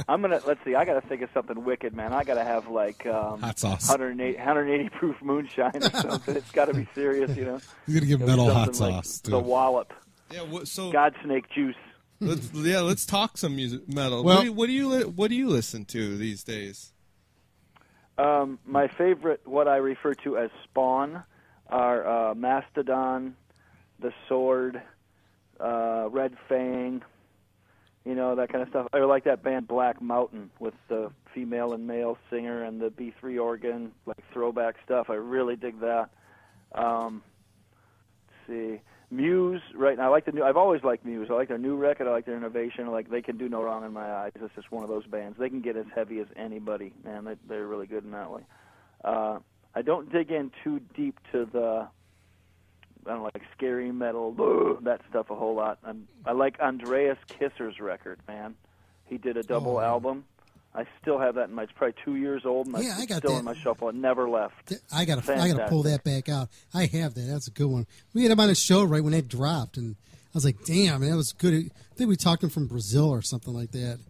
[0.08, 0.74] I'm gonna let's see.
[0.74, 2.12] I gotta think of something wicked, man.
[2.12, 3.88] I gotta have like um, Hot sauce.
[3.88, 6.36] 180, 180 proof moonshine or something.
[6.36, 7.60] it's got to be serious, you know.
[7.86, 9.20] He's gonna give metal hot something like sauce.
[9.20, 9.92] The wallop,
[10.30, 11.76] Yeah, what, so Godsnake juice.
[12.20, 14.24] let's, yeah, let's talk some music metal.
[14.24, 16.92] Well- what, do you, what do you what do you listen to these days?
[18.16, 21.24] Um, my favorite, what I refer to as Spawn,
[21.66, 23.34] are uh, Mastodon,
[23.98, 24.80] The Sword,
[25.58, 27.02] uh, Red Fang,
[28.04, 28.86] you know that kind of stuff.
[28.92, 33.42] I like that band Black Mountain with the female and male singer and the B3
[33.42, 35.08] organ, like throwback stuff.
[35.08, 36.10] I really dig that.
[36.74, 37.22] Um,
[38.28, 38.80] let's see,
[39.10, 39.60] Muse.
[39.74, 40.42] Right now, I like the new.
[40.42, 41.28] I've always liked Muse.
[41.30, 42.06] I like their new record.
[42.06, 42.90] I like their innovation.
[42.90, 44.32] Like they can do no wrong in my eyes.
[44.34, 45.38] It's just one of those bands.
[45.38, 47.24] They can get as heavy as anybody, man.
[47.24, 48.42] They, they're really good in that way.
[49.04, 49.38] Uh,
[49.74, 51.88] I don't dig in too deep to the
[53.06, 55.78] I don't know, like scary metal, that stuff a whole lot.
[55.84, 58.54] I'm, I like Andreas Kisser's record, man.
[59.04, 59.80] He did a double Oh.
[59.80, 60.24] album.
[60.74, 61.62] I still have that in my.
[61.64, 63.38] It's probably two years old, and Yeah, I got still that.
[63.38, 63.88] in my shuffle.
[63.90, 64.72] It never left.
[64.92, 66.48] I gotta, I gotta pull that back out.
[66.74, 67.22] I have that.
[67.22, 67.86] That's a good one.
[68.12, 71.00] We had him on a show right when it dropped, and I was like, "Damn,
[71.00, 74.00] man, that was good." I think we talked him from Brazil or something like that.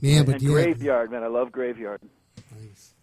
[0.00, 1.24] Man, but and yeah, Graveyard, man.
[1.24, 2.00] I love Graveyard.
[2.56, 2.94] Nice.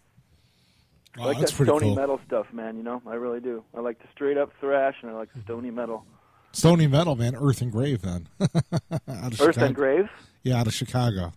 [1.18, 1.96] I like that's that pretty stony cool.
[1.96, 2.76] metal stuff, man.
[2.76, 3.64] You know, I really do.
[3.76, 6.06] I like the straight up thrash, and I like the stony metal.
[6.52, 7.36] Stony metal, man.
[7.36, 8.28] Earthen Grave, then.
[8.40, 9.64] Earth Chicago.
[9.66, 10.08] and Grave.
[10.42, 11.32] Yeah, out of Chicago.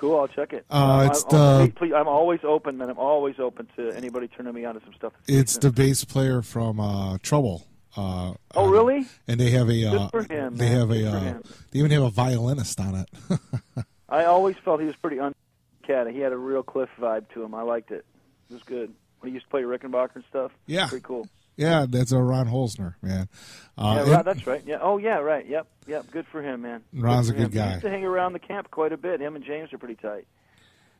[0.00, 0.64] Cool, I'll check it.
[0.70, 2.88] Uh, I'm- it's I'm, the- please, please, I'm always open, man.
[2.88, 5.12] I'm always open to anybody turning me on to some stuff.
[5.28, 7.66] It's the bass player from uh, Trouble.
[7.94, 9.06] Uh, Oh, uh, really?
[9.28, 9.84] And they have a.
[9.84, 11.10] Uh, for him, they have Good a.
[11.12, 11.34] Uh,
[11.70, 13.38] they even have a violinist on it.
[14.08, 16.10] I always felt he was pretty uncat.
[16.12, 17.54] He had a real Cliff vibe to him.
[17.54, 18.06] I liked it.
[18.50, 18.92] It was good.
[19.20, 20.50] When he used to play Rickenbacker and stuff.
[20.66, 20.86] Yeah.
[20.86, 21.28] Pretty cool.
[21.56, 23.28] Yeah, that's a Ron Holzner, man.
[23.76, 24.62] Uh, yeah, right, that's right.
[24.66, 24.78] Yeah.
[24.80, 25.46] Oh, yeah, right.
[25.46, 26.10] Yep, yep.
[26.10, 26.82] Good for him, man.
[26.92, 27.52] Ron's for a good him.
[27.52, 27.70] He guy.
[27.72, 29.20] used to hang around the camp quite a bit.
[29.20, 30.26] Him and James are pretty tight.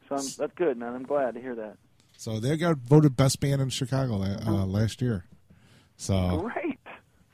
[0.09, 0.95] So I'm, that's good, man.
[0.95, 1.77] I'm glad to hear that.
[2.17, 5.25] so they got voted best band in Chicago uh, last year.
[5.97, 6.80] So Great.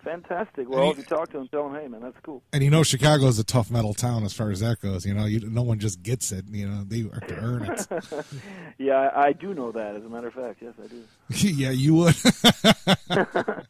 [0.07, 0.69] Fantastic.
[0.69, 2.41] Well, if you talk to him, tell him, hey, man, that's cool.
[2.53, 5.05] and you know Chicago is a tough metal town as far as that goes.
[5.05, 6.45] You know, you, no one just gets it.
[6.49, 7.87] You know, they have to earn it.
[8.79, 9.97] Yeah, I, I do know that.
[9.97, 11.03] As a matter of fact, yes, I do.
[11.49, 12.15] yeah, you would.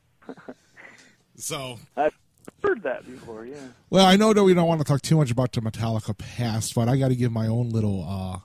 [1.37, 2.12] so I've
[2.62, 3.46] heard that before.
[3.46, 3.57] Yeah.
[3.88, 6.75] Well, I know that we don't want to talk too much about the Metallica past,
[6.75, 8.40] but I got to give my own little uh,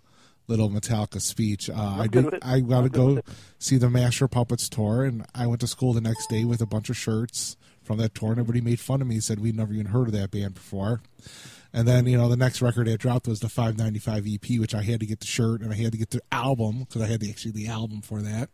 [0.47, 1.69] little Metallica speech.
[1.69, 2.39] Uh, I did.
[2.41, 3.19] I got to go
[3.59, 6.65] see the Master Puppets tour, and I went to school the next day with a
[6.65, 7.57] bunch of shirts
[7.91, 9.19] from that tour, and everybody made fun of me.
[9.19, 11.01] Said we'd never even heard of that band before.
[11.73, 14.81] And then you know the next record that dropped was the 595 EP, which I
[14.81, 17.21] had to get the shirt and I had to get the album because I had
[17.21, 18.49] the, actually the album for that.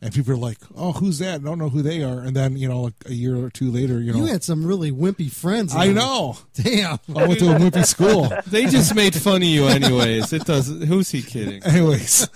[0.00, 1.40] And people are like, "Oh, who's that?
[1.40, 3.70] I don't know who they are." And then you know, like a year or two
[3.70, 5.74] later, you know, you had some really wimpy friends.
[5.74, 6.38] I know.
[6.54, 6.98] Damn.
[7.14, 8.32] I went to a wimpy school.
[8.46, 10.32] They just made fun of you, anyways.
[10.32, 10.66] It does.
[10.66, 11.62] Who's he kidding?
[11.62, 12.28] Anyways,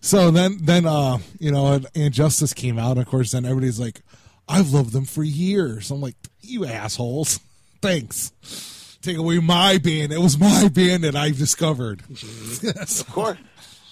[0.00, 2.92] so then then uh you know and Injustice came out.
[2.92, 4.02] And of course, then everybody's like,
[4.48, 7.40] "I've loved them for years." I'm like, "You assholes,
[7.80, 8.32] thanks."
[9.02, 10.12] Take away my band.
[10.14, 12.02] It was my band that I've discovered.
[12.10, 13.36] Of course.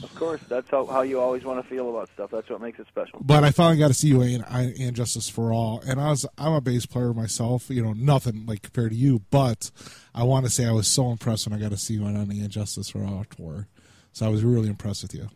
[0.03, 2.31] Of course, that's how, how you always want to feel about stuff.
[2.31, 3.21] That's what makes it special.
[3.23, 4.43] But I finally got to see you in,
[4.77, 7.71] in Justice for All, and I was I'm a bass player myself.
[7.71, 9.71] You know, nothing like compared to you, but
[10.15, 12.29] I want to say I was so impressed when I got to see you on
[12.29, 13.69] the Justice for All tour.
[14.13, 15.29] So I was really impressed with you.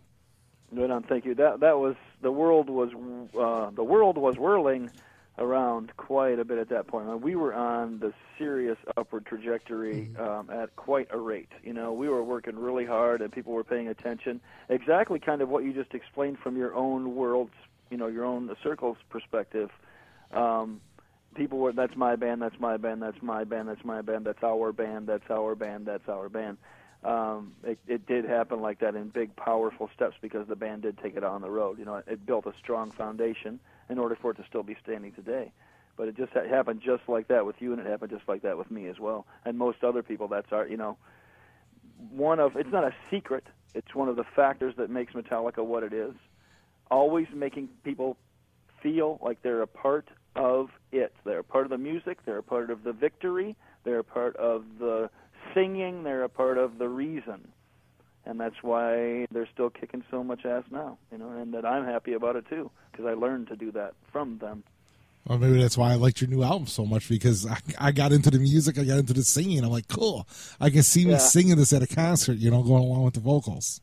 [0.75, 1.35] Good on, thank you.
[1.35, 2.91] That that was the world was
[3.39, 4.91] uh, the world was whirling
[5.39, 7.21] around quite a bit at that point.
[7.21, 11.51] We were on the serious upward trajectory um, at quite a rate.
[11.63, 14.41] You know, we were working really hard, and people were paying attention.
[14.69, 17.53] Exactly, kind of what you just explained from your own world's,
[17.91, 19.71] you know, your own circle's perspective.
[20.33, 20.81] Um,
[21.35, 24.43] people were, that's my band, that's my band, that's my band, that's my band, that's
[24.43, 26.57] our band, that's our band, that's our band.
[27.05, 30.99] Um, it, it did happen like that in big, powerful steps because the band did
[30.99, 31.79] take it on the road.
[31.79, 34.77] You know, it, it built a strong foundation in order for it to still be
[34.83, 35.53] standing today.
[35.97, 38.43] But it just ha- happened just like that with you, and it happened just like
[38.43, 40.29] that with me as well, and most other people.
[40.29, 40.97] That's our, you know,
[42.11, 42.57] one of.
[42.57, 43.45] It's not a secret.
[43.75, 46.13] It's one of the factors that makes Metallica what it is.
[46.91, 48.17] Always making people
[48.83, 51.13] feel like they're a part of it.
[51.25, 52.19] They're a part of the music.
[52.25, 53.57] They're a part of the victory.
[53.85, 55.11] They're a part of the
[55.55, 56.05] singing.
[56.05, 57.49] They're a part of the reason
[58.27, 60.99] and that's why they're still kicking so much ass now.
[61.13, 63.95] You know, and that I'm happy about it too because I learned to do that
[64.13, 64.65] from them.
[65.27, 68.13] Well, maybe that's why I liked your new album so much because I, I got
[68.13, 69.65] into the music, I got into the singing.
[69.65, 70.27] I'm like, cool,
[70.61, 71.19] I can see me Yeah.
[71.19, 73.81] singing this at a concert, you know, going along with the vocals.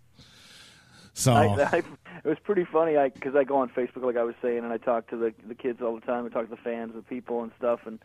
[1.13, 4.35] So I, I, it was pretty funny because I, go on Facebook like I was
[4.41, 6.25] saying, and I talk to the the kids all the time.
[6.25, 7.81] I talk to the fans, the people, and stuff.
[7.85, 7.99] And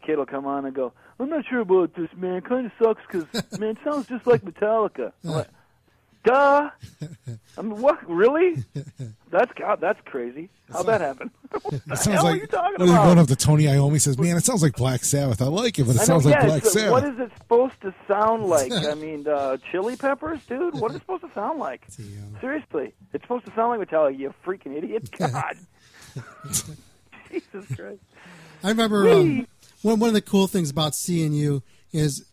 [0.00, 2.36] the kid will come on and go, "I'm not sure about this, man.
[2.36, 3.26] It kind of sucks because
[3.60, 5.48] man, it sounds just like Metallica." I'm like,
[6.24, 6.70] Duh.
[7.58, 8.08] I mean, what?
[8.08, 8.62] Really?
[9.30, 9.80] That's God.
[9.80, 10.50] That's crazy.
[10.72, 11.30] How'd that happen?
[11.50, 13.04] what the it hell sounds are like you talking they're about?
[13.04, 15.42] going up to Tony Iommi says, "Man, it sounds like Black Sabbath.
[15.42, 17.80] I like it, but it know, sounds like Black uh, Sabbath." What is it supposed
[17.82, 18.72] to sound like?
[18.72, 20.74] I mean, uh, Chili Peppers, dude.
[20.74, 21.82] What is it supposed to sound like?
[22.40, 24.18] Seriously, it's supposed to sound like Metallica.
[24.18, 25.10] You freaking idiot!
[25.18, 25.56] God,
[27.30, 28.00] Jesus Christ.
[28.62, 29.46] I remember um,
[29.82, 32.24] one one of the cool things about seeing you is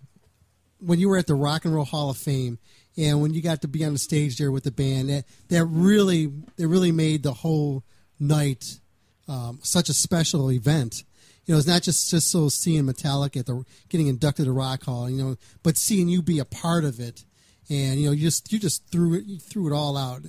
[0.79, 2.59] when you were at the Rock and Roll Hall of Fame,
[2.97, 5.09] and when you got to be on the stage there with the band.
[5.09, 7.83] That that really that really made the whole
[8.19, 8.79] night
[9.27, 11.03] um, such a special event.
[11.45, 14.83] You know, it's not just just so seeing Metallica at the getting inducted to Rock
[14.83, 17.23] Hall, you know, but seeing you be a part of it,
[17.69, 20.21] and you know, you just you just threw it you threw it all out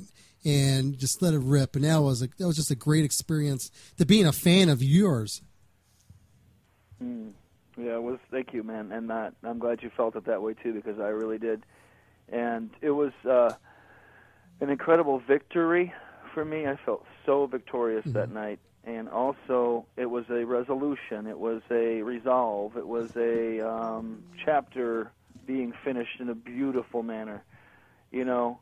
[0.45, 3.71] and just let it rip, and that was a that was just a great experience
[3.99, 5.43] to being a fan of yours.
[7.03, 7.33] Mm.
[7.77, 8.19] Yeah, it was.
[8.31, 11.09] Thank you, man, and that I'm glad you felt it that way too, because I
[11.09, 11.65] really did,
[12.29, 13.53] and it was uh,
[14.61, 15.93] an incredible victory
[16.35, 16.67] for me.
[16.67, 21.27] I felt so victorious that night, and also it was a resolution.
[21.27, 22.77] It was a resolve.
[22.77, 25.11] It was a um, chapter
[25.47, 27.43] being finished in a beautiful manner.
[28.11, 28.61] You know,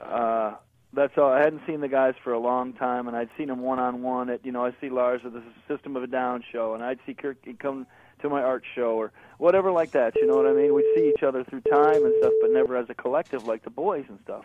[0.00, 0.54] uh,
[0.92, 1.30] that's all.
[1.30, 4.02] I hadn't seen the guys for a long time, and I'd seen them one on
[4.02, 6.82] one at you know I see Lars at the System of a Down show, and
[6.82, 7.86] I'd see Kirk he'd come
[8.24, 10.16] to my art show or whatever like that.
[10.16, 10.74] You know what I mean?
[10.74, 13.70] We'd see each other through time and stuff, but never as a collective like the
[13.70, 14.44] boys and stuff.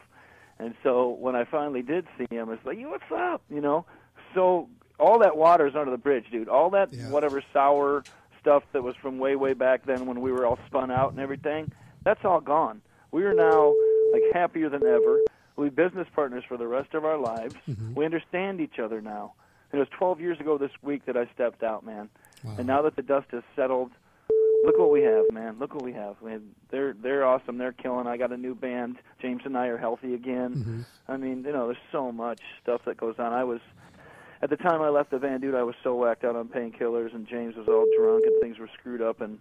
[0.60, 3.86] And so when I finally did see him, it's like, "Yo, what's up?" You know.
[4.36, 6.50] So all that water's under the bridge, dude.
[6.50, 8.04] All that whatever sour
[8.42, 11.20] stuff that was from way way back then when we were all spun out and
[11.20, 11.72] everything,
[12.04, 12.82] that's all gone.
[13.12, 13.74] We are now
[14.12, 15.22] like happier than ever.
[15.56, 17.56] We're business partners for the rest of our lives.
[17.68, 17.96] Mm-hmm.
[17.96, 19.34] We understand each other now.
[19.72, 22.10] It was 12 years ago this week that I stepped out, man.
[22.58, 23.92] And now that the dust has settled,
[24.64, 25.58] look what we have, man.
[25.60, 26.16] Look what we have.
[26.22, 27.58] I mean, they're they're awesome.
[27.58, 28.08] They're killing.
[28.08, 28.98] I got a new band.
[29.22, 30.56] James and I are healthy again.
[30.56, 33.34] mhm I mean, you know, there's so much stuff that goes on.
[33.34, 33.62] I was
[34.42, 35.56] at the time I left the band, dude.
[35.56, 38.70] I was so whacked out on painkillers, and James was all drunk, and things were
[38.80, 39.40] screwed up, and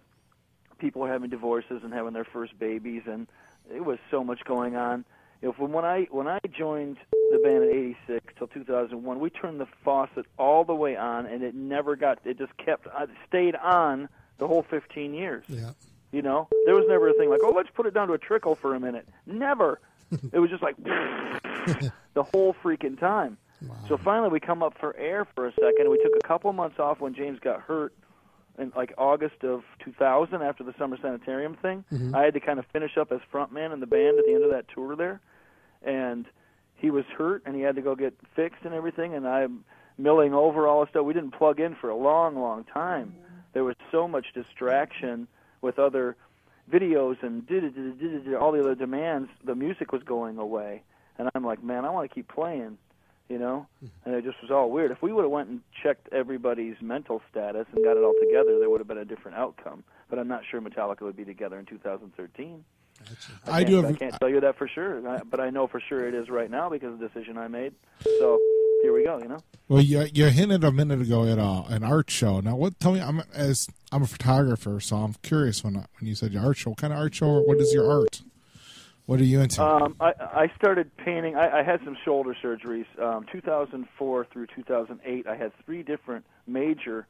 [0.79, 3.27] people were having divorces and having their first babies, and
[3.73, 5.05] it was so much going on.
[5.41, 9.29] You know, from when I when I joined the band in '86 till 2001, we
[9.29, 12.19] turned the faucet all the way on, and it never got.
[12.25, 12.87] It just kept.
[12.87, 15.45] It stayed on the whole 15 years.
[15.47, 15.71] Yeah.
[16.11, 18.17] You know, there was never a thing like, oh, let's put it down to a
[18.17, 19.07] trickle for a minute.
[19.27, 19.79] Never.
[20.33, 23.37] it was just like the whole freaking time.
[23.89, 25.89] So finally, we come up for air for a second.
[25.89, 27.93] We took a couple months off when James got hurt
[28.59, 31.83] in like August of 2000 after the summer sanitarium thing.
[31.91, 32.13] Mhm.
[32.15, 34.43] I had to kind of finish up as frontman in the band at the end
[34.43, 35.19] of that tour there,
[35.81, 36.25] and
[36.75, 39.13] he was hurt and he had to go get fixed and everything.
[39.13, 39.63] And I'm
[39.97, 41.05] milling over all the stuff.
[41.05, 43.15] We didn't plug in for a long, long time.
[43.53, 45.27] There was so much distraction
[45.61, 46.15] with other
[46.71, 47.45] videos and
[48.35, 49.29] all the other demands.
[49.43, 50.83] The music was going away,
[51.17, 52.77] and I'm like, man, I want to keep playing
[53.29, 53.67] you know
[54.05, 57.21] and it just was all weird if we would have went and checked everybody's mental
[57.29, 60.27] status and got it all together there would have been a different outcome but i'm
[60.27, 62.63] not sure metallica would be together in 2013
[63.47, 63.85] I do have.
[63.85, 66.49] I can't tell you that for sure, but I know for sure it is right
[66.49, 67.73] now because of the decision I made.
[68.03, 68.39] So
[68.81, 69.19] here we go.
[69.19, 69.39] You know.
[69.67, 72.39] Well, you, you hinted a minute ago at uh, an art show.
[72.39, 72.79] Now, what?
[72.79, 76.43] Tell me, I'm as I'm a photographer, so I'm curious when when you said your
[76.43, 76.71] art show.
[76.71, 77.39] What kind of art show?
[77.41, 78.21] What is your art?
[79.09, 79.63] What are you into?
[79.63, 81.35] Um, I, I started painting.
[81.35, 82.85] I, I had some shoulder surgeries.
[83.01, 87.07] Um, 2004 through 2008, I had three different major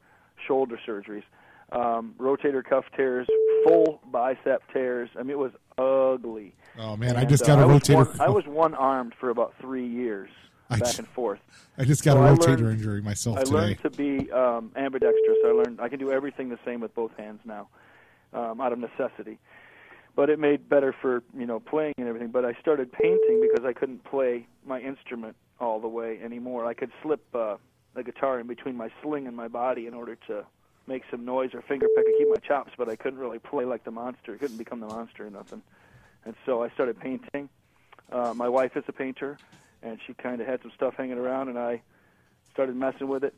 [0.48, 1.24] shoulder surgeries.
[1.72, 3.26] Um, rotator cuff tears,
[3.66, 5.10] full bicep tears.
[5.14, 6.54] I mean, it was ugly.
[6.78, 7.94] oh man, I And, just uh, got a I was rotator.
[8.08, 10.30] One, I was one armed for about three years,
[10.70, 11.40] I back and forth.
[11.76, 13.52] I just got So a I rotator learned- injury myself I today.
[13.56, 15.36] learned to be um, ambidextrous.
[15.44, 17.68] I learned I can do everything the same with both hands now,
[18.32, 19.38] um, out of necessity.
[20.16, 22.28] But it made better for you know playing and everything.
[22.28, 26.66] But I started painting because I couldn't play my instrument all the way anymore.
[26.66, 27.56] I could slip uh,
[27.94, 30.44] the guitar in between my sling and my body in order to
[30.86, 33.64] make some noise or finger pick and keep my chops, but I couldn't really play
[33.64, 34.36] like the monster.
[34.36, 35.62] Couldn't become the monster or nothing.
[36.24, 37.48] And so I started painting.
[38.10, 39.38] Uh, my wife is a painter,
[39.82, 41.82] and she kind of had some stuff hanging around, and I
[42.52, 43.34] started messing with it,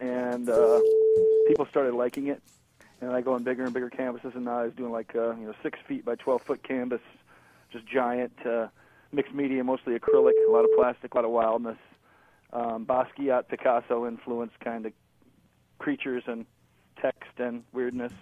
[0.00, 0.80] and uh,
[1.48, 2.40] people started liking it.
[3.02, 5.34] And I go on bigger and bigger canvases, and now I was doing like uh,
[5.34, 7.00] you know six feet by twelve foot canvas,
[7.72, 8.68] just giant, uh,
[9.10, 11.78] mixed media, mostly acrylic, a lot of plastic, a lot of wildness,
[12.52, 14.92] um, Basquiat, Picasso influenced kind of
[15.80, 16.46] creatures and
[17.00, 18.12] text and weirdness.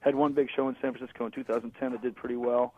[0.00, 2.74] Had one big show in San Francisco in 2010 that did pretty well.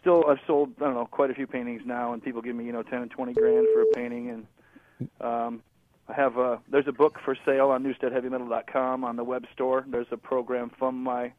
[0.00, 2.64] Still, I've sold I don't know quite a few paintings now, and people give me
[2.64, 5.62] you know 10 and 20 grand for a painting, and um,
[6.08, 9.84] I have a there's a book for sale on NewstedHeavyMetal.com on the web store.
[9.86, 11.32] There's a program from my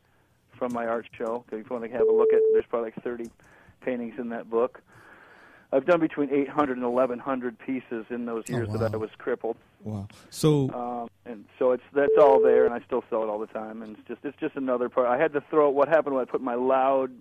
[0.58, 1.43] from my art show.
[1.51, 3.30] If you want to have a look at, there's probably like 30
[3.82, 4.82] paintings in that book.
[5.71, 8.78] I've done between 800 and 1100 pieces in those years wow.
[8.78, 10.08] that I was crippled, Wow.
[10.32, 13.47] So um, and so it's that's all there, and I still sell it all the
[13.47, 13.84] time.
[13.84, 15.08] And it's just it's just another part.
[15.08, 17.12] I had to throw what happened when I put my loud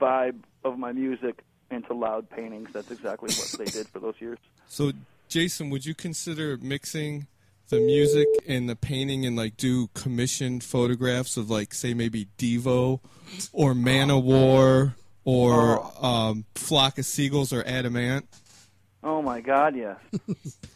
[0.00, 2.68] vibe of my music into loud paintings.
[2.72, 4.38] That's exactly what they did for those years.
[4.68, 4.92] So,
[5.28, 7.26] Jason, would you consider mixing
[7.68, 13.00] the music and the painting and like do commissioned photographs of like say maybe Devo
[13.52, 18.26] or Manowar or um, Flock of Seagulls or Adam Ant?
[19.02, 19.96] Oh my God, yes.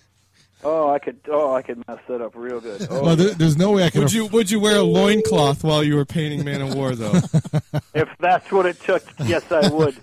[0.65, 1.21] oh, I could.
[1.29, 2.87] Oh, I could mess that up real good.
[2.91, 4.01] Oh, well, there, there's no way I could.
[4.01, 7.81] Would you would you wear a loincloth while you were painting Manowar though?
[7.95, 9.97] if that's what it took, yes, I would.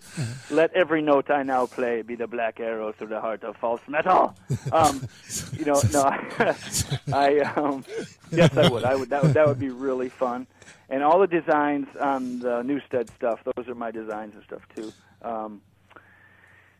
[0.49, 3.81] Let every note I now play be the black arrow through the heart of false
[3.87, 4.35] metal.
[4.71, 5.07] Um,
[5.53, 6.03] you know, no,
[7.13, 7.85] I, um,
[8.31, 8.83] yes, I would.
[8.83, 9.09] I would.
[9.09, 10.47] That would that would be really fun.
[10.89, 14.91] And all the designs on the Newsted stuff, those are my designs and stuff too.
[15.21, 15.61] Um,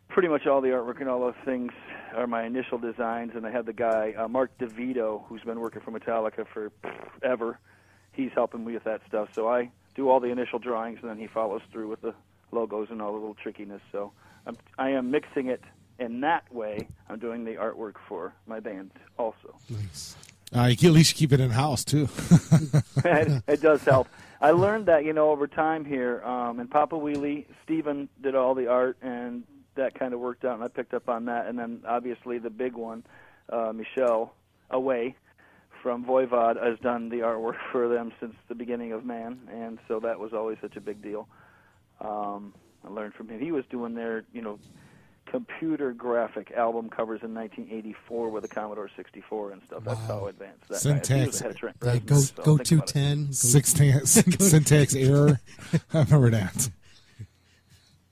[0.09, 1.71] pretty much all the artwork and all those things
[2.15, 3.31] are my initial designs.
[3.35, 6.71] And I have the guy uh, Mark DeVito, who's been working for Metallica for
[7.21, 7.59] ever.
[8.11, 9.29] He's helping me with that stuff.
[9.33, 12.13] So I do all the initial drawings, and then he follows through with the
[12.51, 13.81] logos and all the little trickiness.
[13.91, 14.11] So
[14.45, 15.63] I'm, I am mixing it
[15.99, 16.87] in that way.
[17.09, 19.57] I'm doing the artwork for my band also.
[20.55, 22.07] Uh, you can at least keep it in house too.
[23.05, 24.07] it, it does help.
[24.39, 27.45] I learned that you know over time here um, in Papa Wheelie.
[27.63, 29.43] Stephen did all the art, and
[29.77, 31.47] that kind of worked out, and I picked up on that.
[31.47, 33.03] And then obviously the big one,
[33.51, 34.33] uh, Michel
[34.69, 35.15] Away
[35.81, 39.99] from Voivod has done the artwork for them since the beginning of Man, and so
[40.01, 41.27] that was always such a big deal.
[42.01, 42.53] Um,
[42.85, 43.39] I learned from him.
[43.39, 44.59] He was doing their you know
[45.25, 49.83] computer graphic album covers in 1984 with a Commodore 64 and stuff.
[49.83, 51.39] That's how advanced that guy was Syntax.
[51.41, 53.25] ahead of Trent Yeah, Reznor, go so go think to ten.
[53.25, 54.09] Go- Syntax,
[54.39, 55.39] syntax error.
[55.93, 56.69] I remember that.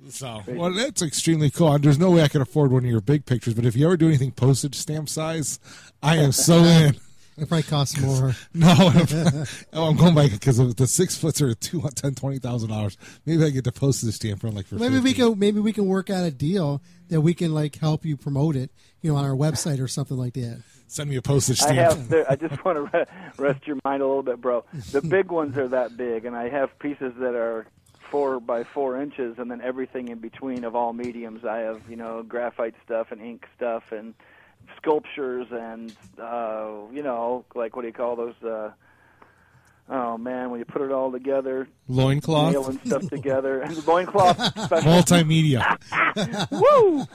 [0.10, 1.74] So, well, that's extremely cool.
[1.74, 3.86] And There's no way I can afford one of your big pictures, but if you
[3.86, 5.60] ever do anything postage stamp size,
[6.04, 6.96] I am so in.
[7.38, 8.34] It probably costs more.
[8.54, 12.70] No, I'm, oh, I'm going back because the six foots are two ten twenty thousand
[12.70, 12.98] dollars.
[13.26, 15.86] Maybe I get the postage stamp for like for Maybe we can maybe we can
[15.88, 19.26] work out a deal that we can like help you promote it, you know, on
[19.26, 20.64] our website or something like that.
[20.88, 21.78] send me a postage stamp.
[21.78, 22.00] I stamp.
[22.00, 22.10] have.
[22.10, 24.64] There, I just want to rest your mind a little bit, bro.
[24.94, 27.68] The big ones are that big, and I have pieces that are
[28.16, 31.44] four by four inches, and then everything in between of all mediums.
[31.44, 34.14] I have, you know, graphite stuff and ink stuff and
[34.78, 38.36] sculptures and uh, you know, like what do you call those?
[38.42, 38.72] Uh,
[39.90, 42.54] oh man, when you put it all together, Loincloth?
[42.54, 44.38] nailing stuff together, and loincloth.
[44.38, 45.78] Multimedia.
[46.52, 47.06] Woo!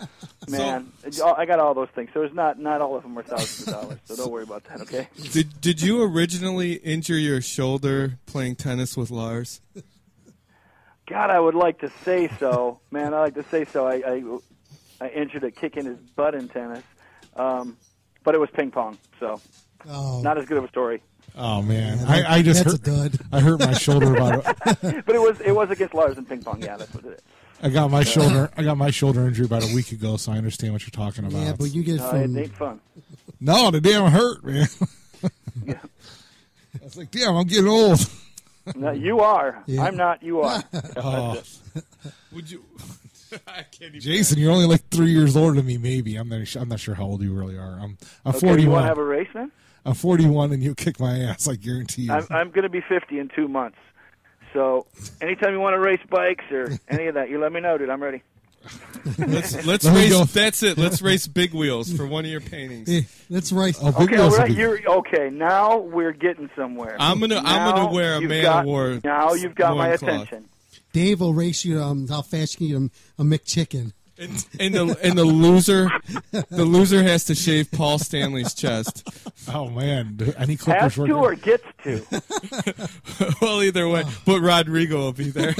[0.51, 0.93] Man,
[1.35, 2.11] I got all those things.
[2.13, 3.99] So it's not not all of them are thousands of dollars.
[4.05, 4.83] So don't worry about that.
[4.83, 5.09] Okay.
[5.33, 9.63] Did did you originally injure your shoulder playing tennis with Lars?
[11.11, 12.81] God, I would like to say so.
[12.91, 13.87] Man, I like to say so.
[13.87, 14.23] I I,
[15.01, 16.85] I injured it kicking his butt in tennis,
[17.37, 17.77] um,
[18.25, 19.41] but it was ping pong, so
[19.89, 21.03] Oh, not as good of a story.
[21.37, 22.87] Oh man, Yeah, I, I just that's hurt.
[22.89, 23.19] a dud.
[23.33, 25.05] I hurt my shoulder about it.
[25.07, 26.63] But it was it was against Lars in ping pong.
[26.63, 27.21] Yeah, that's what it is.
[27.63, 28.51] I got my shoulder.
[28.57, 31.25] I got my shoulder injury about a week ago, so I understand what you're talking
[31.27, 31.43] about.
[31.43, 32.81] Yeah, but you get Uh, it ain't fun.
[33.41, 34.67] no, the damn hurt, man.
[35.67, 35.75] Yeah.
[36.81, 37.99] I was like, damn, I'm getting old.
[38.77, 39.63] No, you are.
[39.67, 39.85] Yeah.
[39.85, 40.23] I'm not.
[40.23, 40.63] You are.
[40.97, 41.41] Oh,
[42.33, 42.65] Would you?
[43.47, 44.01] I can't even.
[44.01, 45.79] Jason, you're only like three years older than me.
[45.79, 46.55] Maybe I'm not.
[46.57, 47.79] I'm not sure how old you really are.
[47.81, 47.97] I'm.
[48.25, 48.73] I'm Okay, you 41.
[48.73, 49.51] want to have a race, man?
[49.85, 51.49] I'm 41, and you kick my ass.
[51.49, 52.13] I guarantee you.
[52.13, 53.79] I'm, I'm going to be 50 in two months.
[54.53, 54.87] So
[55.23, 57.89] anytime you want to race bikes or any of that, you let me know, dude.
[57.89, 58.23] I'm ready.
[59.19, 60.11] Let's let's Let race.
[60.11, 60.25] go.
[60.25, 60.77] That's it.
[60.77, 62.89] Let's race big wheels for one of your paintings.
[62.91, 63.01] Eh,
[63.31, 63.75] that's right.
[63.81, 64.49] Oh, big Okay, wheels all would right.
[64.49, 65.31] be- You're okay.
[65.31, 66.97] Now we're getting somewhere.
[67.01, 69.77] I'm gonna- I'm Now gonna wear a you've Man got- of War Now you've got
[69.79, 70.13] my loincloth.
[70.29, 70.49] attention.
[70.93, 73.93] Dave will race you um, how fast you can eat a, a McChicken.
[74.19, 75.89] And, and the and the loser,
[76.51, 79.09] the loser has to shave Paul Stanley's chest.
[79.49, 81.15] oh man, Do any Has clippers to working?
[81.15, 83.35] or gets to?
[83.41, 85.55] well, either way, but Rodrigo will be there.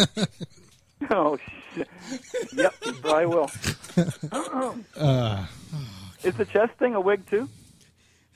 [1.11, 1.55] oh shit.
[1.77, 3.51] Yep, you probably will.
[4.97, 5.47] Uh,
[6.23, 7.49] Is the chest thing a wig too?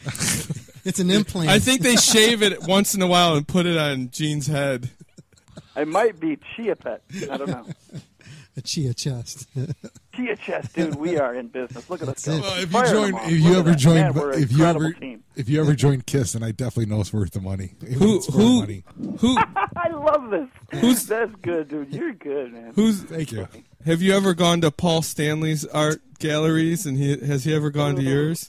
[0.84, 1.48] It's an implant.
[1.48, 4.90] I think they shave it once in a while and put it on Gene's head.
[5.76, 7.02] It might be chia pet.
[7.30, 7.66] I don't know.
[8.56, 9.48] A chia chest.
[10.14, 10.94] Chia chest, dude.
[10.94, 11.90] We are in business.
[11.90, 12.34] Look at us go.
[12.34, 12.40] it.
[12.40, 13.78] well, if you Fire join, if you ever that.
[13.78, 15.24] join, Man, if you ever, team.
[15.34, 17.74] if you ever join Kiss, and I definitely know it's worth the money.
[17.98, 18.84] Who who money.
[19.18, 19.36] who
[19.76, 20.48] I love this.
[20.80, 21.92] Who's- That's good, dude.
[21.92, 22.72] You're good, man.
[22.76, 23.02] who's?
[23.02, 23.48] Thank you.
[23.84, 26.86] Have you ever gone to Paul Stanley's art galleries?
[26.86, 28.48] And he has he ever gone to yours?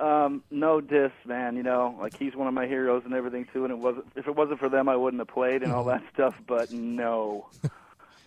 [0.00, 1.56] Um, no diss, man.
[1.56, 3.64] You know, like he's one of my heroes and everything too.
[3.64, 6.02] And it wasn't if it wasn't for them, I wouldn't have played and all that
[6.14, 6.34] stuff.
[6.46, 7.46] But no,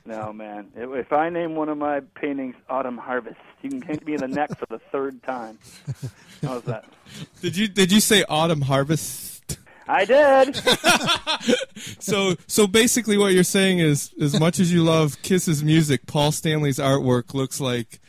[0.05, 0.71] no, man.
[0.75, 4.27] If, I name one of my paintings Autumn Harvest, you can hit me in the
[4.27, 5.57] neck for the third time.
[6.43, 6.85] How's that?
[7.41, 9.57] Did you did you say Autumn Harvest?
[9.87, 10.61] I did.
[11.99, 16.31] So so basically, what you're saying is, as much as you love Kiss's music, Paul
[16.31, 17.99] Stanley's artwork looks like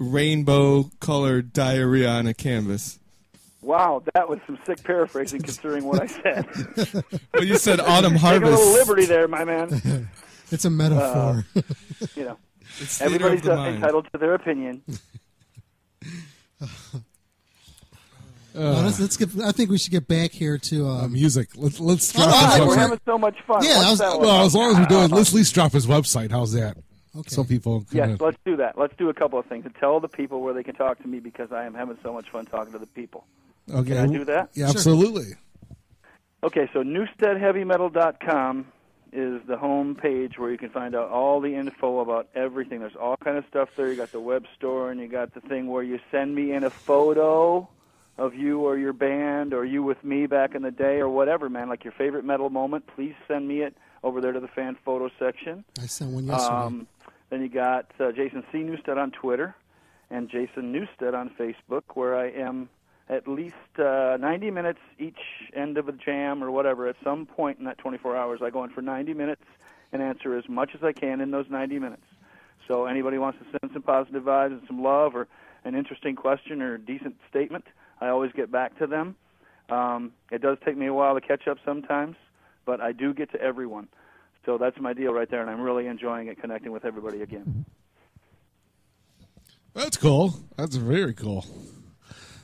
[0.00, 2.98] rainbow colored diarrhea on a canvas.
[3.62, 7.04] Wow, that was some sick paraphrasing considering what I said.
[7.34, 10.08] Well, you said Autumn Take a little liberty there, my man.
[10.52, 11.44] It's a metaphor.
[12.16, 12.36] You know,
[12.80, 14.82] It's everybody's the uh, entitled to their opinion.
[18.52, 19.28] Well, let's, let's get.
[19.44, 20.88] I think we should get back here to.
[20.88, 21.50] Uh, Um, music.
[21.54, 22.78] Let's let's drop Oh, his I We're website.
[22.78, 23.62] having so much fun.
[23.64, 25.86] Yeah, What's I was- Well, as long as we're doing, let's at least drop his
[25.86, 26.32] website.
[26.32, 26.76] How's that?
[27.16, 27.28] Okay.
[27.30, 27.84] So people.
[27.90, 28.78] Can, Yes, let's do that.
[28.78, 31.08] Let's do a couple of things and tell the people where they can talk to
[31.08, 33.24] me because I am having so much fun talking to the people.
[33.72, 33.90] okay.
[33.94, 34.50] Can I do that?
[34.54, 34.76] Yeah, Sure.
[34.76, 35.34] absolutely.
[36.42, 38.66] Okay, so newstedheavymetal.com
[39.12, 42.78] is the home page where you can find out all the info about everything.
[42.80, 43.88] There's all kind of stuff there.
[43.90, 46.62] You got the web store and you got the thing where you send me in
[46.64, 47.68] a photo
[48.18, 51.48] of you or your band or you with me back in the day or whatever,
[51.48, 52.86] man, like your favorite metal moment.
[52.94, 55.64] Please send me it over there to the fan photo section.
[55.82, 56.54] I sent one yesterday.
[56.54, 56.86] Um,
[57.30, 58.58] then you got uh, Jason C.
[58.58, 59.54] Newsted on Twitter
[60.10, 62.68] and Jason Newsted on Facebook, where I am
[63.08, 65.18] at least uh, 90 minutes each
[65.54, 66.88] end of a jam or whatever.
[66.88, 69.42] At some point in that 24 hours, I go in for 90 minutes
[69.92, 72.02] and answer as much as I can in those 90 minutes.
[72.68, 75.26] So anybody wants to send some positive vibes and some love or
[75.64, 77.64] an interesting question or a decent statement,
[78.00, 79.16] I always get back to them.
[79.68, 82.16] Um, it does take me a while to catch up sometimes,
[82.64, 83.88] but I do get to everyone.
[84.46, 87.64] So that's my deal right there, and I'm really enjoying it, connecting with everybody again.
[89.74, 90.34] That's cool.
[90.56, 91.44] That's very cool.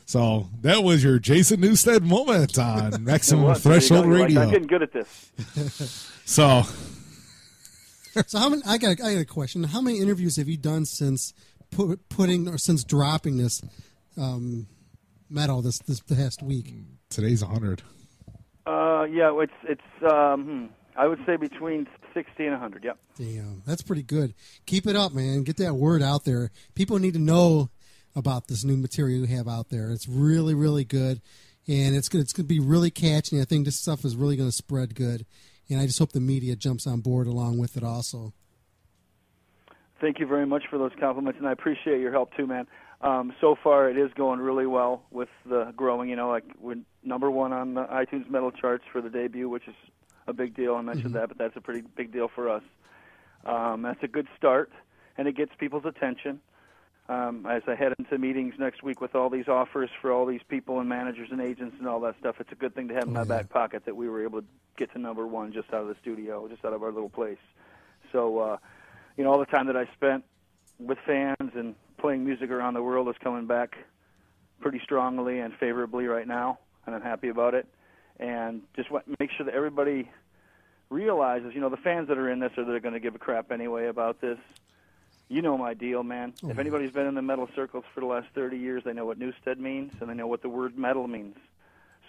[0.05, 3.62] So that was your Jason Newsted moment on Maximum What?
[3.62, 4.11] There you Threshold go.
[4.11, 4.42] You're like, Radio.
[4.42, 6.12] I'm getting good at this.
[6.24, 6.62] so
[8.26, 8.62] So how many?
[8.64, 8.92] I got.
[8.92, 9.64] I got a question.
[9.64, 11.34] How many interviews have you done since
[11.70, 13.62] put, putting or since dropping this
[14.16, 14.68] um,
[15.28, 16.72] metal this this past week?
[17.11, 17.82] today's 100.
[18.66, 20.66] Uh, yeah, it's it's um, hmm,
[20.97, 22.84] I would say between 60 and 100.
[22.84, 22.99] Yep.
[23.18, 24.34] Damn, that's pretty good.
[24.66, 25.42] Keep it up, man.
[25.42, 26.51] Get that word out there.
[26.74, 27.70] People need to know
[28.14, 29.90] about this new material you have out there.
[29.90, 31.20] It's really, really good,
[31.68, 32.20] and it's good.
[32.22, 33.40] It's going to be really catchy.
[33.40, 35.26] I think this stuff is really going to spread good,
[35.68, 37.84] and I just hope the media jumps on board along with it.
[37.84, 38.32] Also,
[40.01, 42.66] Thank you very much for those compliments, and I appreciate your help too, man.
[43.01, 46.11] Um, so far, it is going really well with the growing.
[46.11, 49.66] You know, like we're number one on the iTunes metal charts for the debut, which
[49.66, 49.74] is
[50.27, 50.74] a big deal.
[50.74, 52.62] I mentioned that, but that's a pretty big deal for us.
[53.45, 54.70] Um, that's a good start,
[55.16, 56.41] and it gets people's attention.
[57.09, 60.41] Um, as I head into meetings next week with all these offers for all these
[60.49, 63.05] people and managers and agents and all that stuff, it's a good thing to have
[63.05, 64.47] in my back pocket that we were able to
[64.77, 67.39] get to number one just out of the studio, just out of our little place.
[68.11, 68.57] So, uh,
[69.16, 70.24] you know, all the time that I spent
[70.81, 73.77] with fans and playing music around the world is coming back
[74.61, 77.66] pretty strongly and favorably right now, and I'm happy about it.
[78.19, 80.11] And just want make sure that everybody
[80.89, 83.19] realizes, you know, the fans that are in this are they're going to give a
[83.19, 84.39] crap anyway about this.
[85.29, 86.33] You know my deal, man.
[86.37, 86.61] If mm-hmm.
[86.61, 89.59] anybody's been in the metal circles for the last 30 years, they know what Newsted
[89.59, 91.37] means and they know what the word metal means.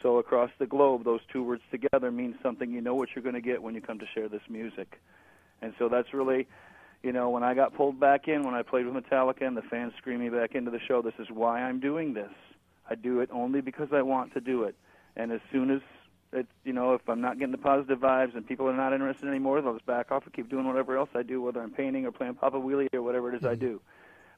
[0.03, 2.72] So across the globe, those two words together mean something.
[2.72, 5.01] You know what you're going to get when you come to share this music.
[5.64, 6.47] And so that's really,
[7.01, 9.64] you know, when I got pulled back in, when I played with Metallica and the
[9.64, 12.32] fans screamed me back into the show, this is why I'm doing this.
[12.88, 14.76] I do it only because I want to do it.
[15.16, 15.82] And as soon as
[16.34, 19.28] it, you know, if I'm not getting the positive vibes and people are not interested
[19.28, 22.05] anymore, they'll just back off and keep doing whatever else I do, whether I'm painting
[22.05, 23.65] or playing Papa Wheelie or whatever it is I mm-hmm.
[23.65, 23.82] do.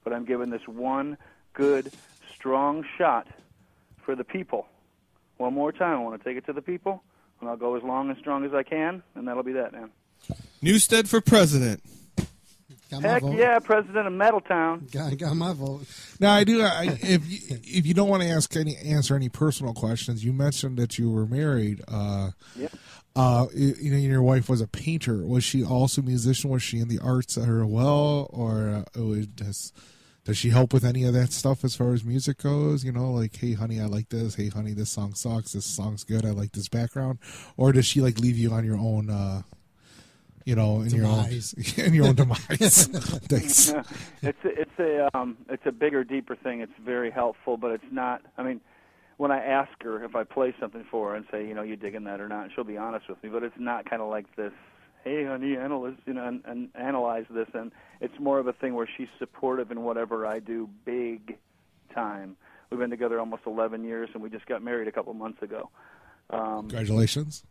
[0.04, 1.18] But I'm giving this one
[1.54, 1.92] good,
[2.34, 3.28] strong shot
[4.06, 4.68] for the people.
[5.38, 7.04] One more time, I want to take it to the people,
[7.40, 9.90] and I'll go as long and strong as I can, and that'll be that, man.
[10.62, 11.82] Newsted for president.
[12.90, 13.38] Got my Heck vote.
[13.38, 14.92] yeah, President of Metaltown.
[14.92, 15.86] Got, got my vote.
[16.20, 16.64] Now I do.
[16.64, 20.34] I, if you, if you don't want to ask any answer any personal questions, you
[20.34, 21.82] mentioned that you were married.
[21.88, 22.72] Uh, Yep.
[23.16, 25.18] uh, you, know, your wife was a painter.
[25.26, 26.50] Was she also a musician?
[26.50, 29.72] Was she in the arts as well, or uh, does
[30.26, 32.84] does she help with any of that stuff as far as music goes?
[32.84, 34.36] You know, like, hey, honey, I like this.
[34.36, 35.54] Hey, honey, this song sucks.
[35.54, 36.26] This song's good.
[36.26, 37.20] I like this background.
[37.58, 39.10] Or does she like leave you on your own?
[39.10, 39.42] Uh,
[40.46, 41.56] you know, in Demise.
[41.58, 42.88] your own in your own demise.
[43.28, 43.70] Thanks.
[44.22, 46.62] it's a, it's a um, it's a bigger, deeper thing.
[46.62, 48.22] It's very helpful, but it's not.
[48.38, 48.62] I mean,
[49.18, 51.76] when I ask her if I play something for her and say, you know, you
[51.76, 53.30] digging that or not, and she'll be honest with me.
[53.30, 54.54] But it's not kind of like this.
[55.04, 57.72] Hey, honey, analyze, you know, and, and analyze this, and
[58.02, 61.38] it's more of a thing where she's supportive in whatever I do, big
[61.94, 62.36] time.
[62.70, 65.70] We've been together almost 11 years, and we just got married a couple months ago.
[66.30, 67.44] Um, Congratulations.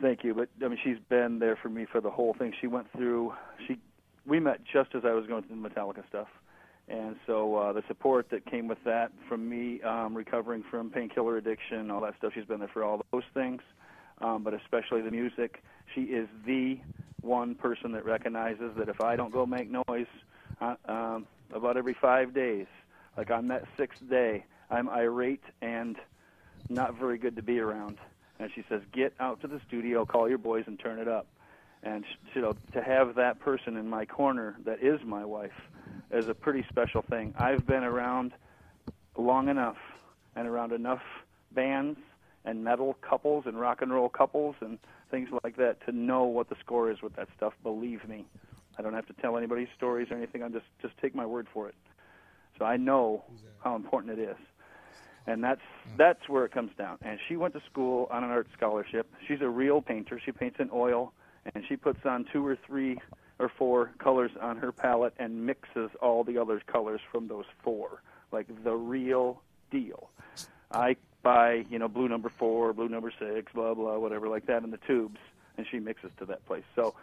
[0.00, 2.52] Thank you, but I mean, she's been there for me for the whole thing.
[2.60, 3.32] She went through.
[3.66, 3.78] She,
[4.26, 6.28] we met just as I was going through the Metallica stuff,
[6.88, 11.36] and so uh, the support that came with that from me um, recovering from painkiller
[11.36, 12.32] addiction, all that stuff.
[12.34, 13.62] She's been there for all those things,
[14.20, 15.62] um, but especially the music.
[15.94, 16.78] She is the
[17.20, 20.06] one person that recognizes that if I don't go make noise
[20.60, 22.66] uh, um, about every five days,
[23.16, 25.96] like on that sixth day, I'm irate and
[26.68, 27.98] not very good to be around.
[28.38, 31.26] And she says, "Get out to the studio, call your boys, and turn it up."
[31.82, 35.52] And you know, to have that person in my corner that is my wife
[36.10, 37.34] is a pretty special thing.
[37.38, 38.32] I've been around
[39.16, 39.76] long enough
[40.34, 41.02] and around enough
[41.52, 41.98] bands
[42.44, 44.78] and metal couples and rock and roll couples and
[45.10, 47.52] things like that to know what the score is with that stuff.
[47.62, 48.24] Believe me,
[48.78, 50.42] I don't have to tell anybody stories or anything.
[50.42, 51.74] I'm just just take my word for it.
[52.58, 53.24] So I know
[53.62, 54.36] how important it is
[55.28, 55.60] and that's
[55.96, 56.98] that's where it comes down.
[57.02, 59.06] And she went to school on an art scholarship.
[59.26, 60.18] She's a real painter.
[60.24, 61.12] She paints in oil,
[61.54, 62.98] and she puts on two or three
[63.38, 68.02] or four colors on her palette and mixes all the other colors from those four,
[68.32, 70.08] like the real deal.
[70.72, 74.64] I buy, you know, blue number four, blue number six, blah blah, whatever like that
[74.64, 75.20] in the tubes,
[75.58, 76.64] and she mixes to that place.
[76.74, 76.94] So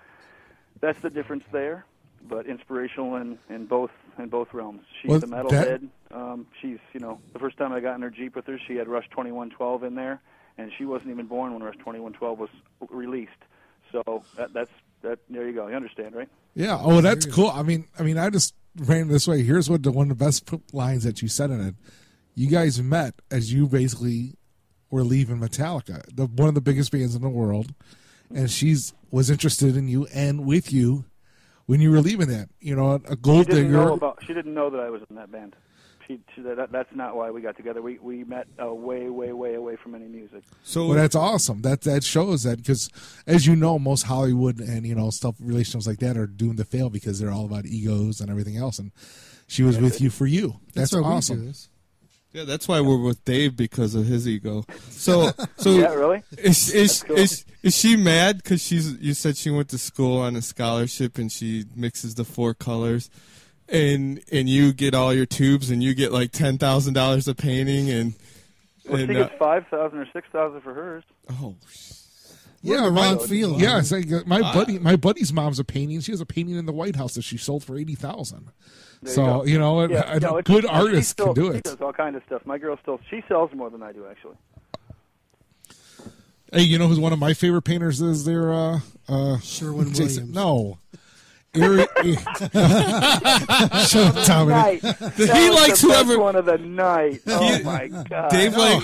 [0.81, 1.85] that's the difference there.
[2.27, 4.81] But inspirational in, in both in both realms.
[5.01, 5.51] She's Well, a metalhead.
[5.51, 8.57] that- Um, she's you know the first time I got in her Jeep with her,
[8.67, 10.21] she had Rush 2112 in there,
[10.57, 12.49] and she wasn't even born when Rush 2112 was
[12.89, 13.31] released.
[13.91, 15.19] So that, that's that.
[15.29, 15.67] There you go.
[15.67, 16.29] You understand, right?
[16.55, 16.77] Yeah.
[16.81, 17.49] Oh, that's cool.
[17.49, 19.43] I mean, I mean, I just ran this way.
[19.43, 21.75] Here's what the one of the best lines that you said in it.
[22.33, 24.33] You guys met as you basically
[24.89, 27.73] were leaving Metallica, the one of the biggest bands in the world,
[28.33, 31.05] and she's was interested in you and with you
[31.65, 32.49] when you were leaving that.
[32.59, 33.93] You know, a She gold didn't know digger.
[33.93, 34.19] about.
[34.25, 35.55] She didn't know that I was in that band.
[36.07, 37.81] She, she that, that's not why we got together.
[37.81, 40.43] We we met uh, way way way away from any music.
[40.63, 41.63] So Well, that's awesome.
[41.63, 42.89] That that shows that because,
[43.25, 46.63] as you know, most Hollywood and you know stuff relationships like that are doomed to
[46.65, 48.77] fail because they're all about egos and everything else.
[48.77, 48.91] And
[49.47, 50.59] she was with you for you.
[50.75, 51.53] That's, why we do awesome.
[52.35, 52.39] This.
[52.41, 54.63] yeah, that's why we're with Dave because of his ego.
[54.89, 56.23] So so Yeah, really?
[56.37, 57.17] Is is, cool.
[57.17, 58.93] is is she mad because she's?
[58.99, 63.09] You said she went to school on a scholarship and she mixes the four colors,
[63.69, 67.37] and and you get all your tubes and you get like ten thousand dollars of
[67.37, 68.13] painting and
[68.87, 71.03] Well, and she uh, gets five thousand or six thousand for hers.
[71.41, 71.55] oh
[72.63, 73.59] We're in the my- wrong field.
[73.61, 75.99] Yeah, like, uh, my buddy, my buddy's mom's a painting.
[76.01, 78.49] She has a painting in the White House that she sold for eighty thousand.
[79.05, 79.45] There So go.
[79.45, 81.55] you know, Yeah, a, a no, good she artist still- can do it.
[81.57, 82.45] She does all kind of stuff.
[82.45, 84.35] My girl still she sells more than I do actually.
[86.51, 88.53] Hey, you know who's one of my favorite painters is there?
[88.53, 88.79] Uh,
[89.09, 90.31] uh, Sherwin Jason.
[90.31, 90.35] Williams.
[90.35, 90.77] No.
[91.55, 91.87] Ari-
[93.85, 94.83] Shut up, Dominic.
[94.83, 94.99] Night.
[94.99, 97.21] That he was likes the best whoever- one of the night.
[97.27, 98.29] Oh my god.
[98.31, 98.83] Dave like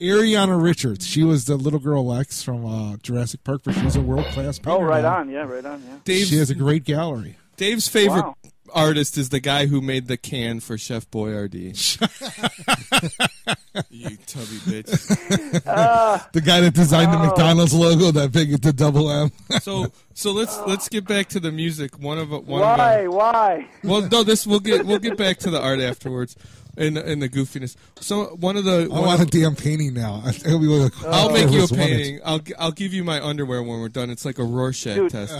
[0.00, 1.06] Ariana Richards.
[1.06, 4.58] She was the little girl Lex from uh, Jurassic Park, but she's a world class
[4.58, 4.78] painter.
[4.78, 5.16] Oh, right now.
[5.18, 5.30] on.
[5.30, 5.82] Yeah, right on.
[5.86, 5.96] Yeah.
[6.04, 7.36] Dave, She has a great gallery.
[7.56, 8.36] Dave's favorite Wow.
[8.74, 11.74] Artist is the guy who made the can for Chef Boyardee.
[13.90, 15.62] you tubby bitch.
[15.66, 16.28] Ah.
[16.32, 17.26] The guy that designed the ah.
[17.26, 19.32] McDonald's logo, that big the double M.
[19.60, 21.98] So so let's let's get back to the music.
[21.98, 23.00] One of one Why?
[23.00, 23.68] of Why?
[23.82, 26.36] well no this we'll get we'll get back to the art afterwards
[26.76, 27.76] and and the goofiness.
[28.00, 30.22] So one of the I one want a of- damn painting now.
[30.24, 31.86] I think we will- I'll make you a whoever's won it.
[31.86, 32.20] painting.
[32.24, 34.10] I'll I'll give you my underwear when we're done.
[34.10, 35.34] It's like a Rorschach Dude, test.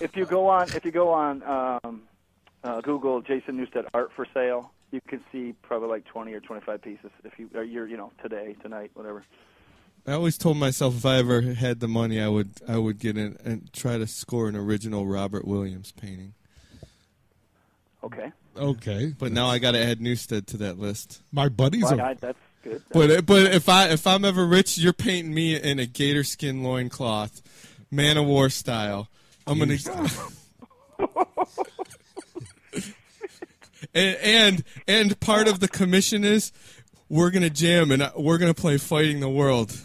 [0.00, 2.02] If you go on, if you go on um,
[2.64, 6.82] uh, Google Jason Newsted art for sale, you can see probably like 20 or 25
[6.82, 7.10] pieces.
[7.24, 9.24] If you, or you're, you know, today, tonight, whatever.
[10.06, 13.18] I always told myself if I ever had the money, I would I would get
[13.18, 16.32] in and try to score an original Robert Williams painting.
[18.02, 18.32] Okay.
[18.56, 21.20] Okay, But now I got to add Newsted to that list.
[21.30, 22.06] my buddies Well, are.
[22.06, 22.82] I, that's good.
[22.92, 26.64] But but if I if I'm ever rich, you're painting me in a gator skin
[26.64, 27.40] loincloth,
[27.90, 29.08] man of war style.
[29.46, 29.76] I'm gonna.
[33.98, 36.52] and, and and part of the commission is
[37.08, 39.76] we're gonna jam and we're gonna play fighting the world.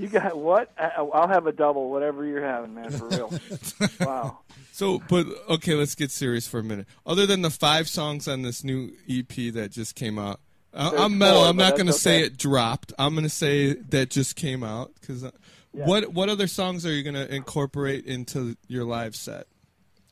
[0.00, 0.72] You got what?
[0.78, 3.32] I'll have a double, whatever you're having, man, for real.
[4.00, 4.38] wow.
[4.72, 6.86] So, but okay, let's get serious for a minute.
[7.04, 10.40] Other than the five songs on this new EP that just came out,
[10.72, 11.40] There's I'm metal.
[11.40, 12.94] four, I'm not going to that's say it dropped.
[12.98, 15.22] I'm going to say that just came out because.
[15.22, 15.32] Uh,
[15.72, 19.46] what what other songs are you going to incorporate into your live set?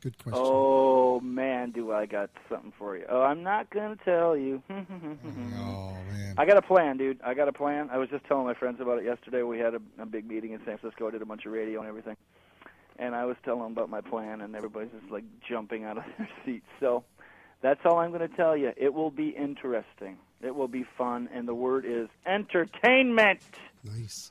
[0.03, 0.41] Good question.
[0.45, 3.05] Oh man, do I got something for you?
[3.09, 4.63] Oh, I'm not gonna tell you.
[5.61, 7.21] Oh man, I got a plan, dude.
[7.25, 7.89] I got a plan.
[7.91, 9.43] I was just telling my friends about it yesterday.
[9.43, 11.09] We had a, a big meeting in San Francisco.
[11.09, 12.17] I did a bunch of radio and everything,
[12.99, 16.05] and I was telling them about my plan, and everybody's just like jumping out of
[16.19, 16.67] their seats.
[16.79, 17.05] So
[17.61, 18.73] that's all I'm going to tell you.
[18.77, 20.17] It will be interesting.
[20.41, 23.41] It will be fun, and the word is entertainment.
[23.83, 24.31] Nice.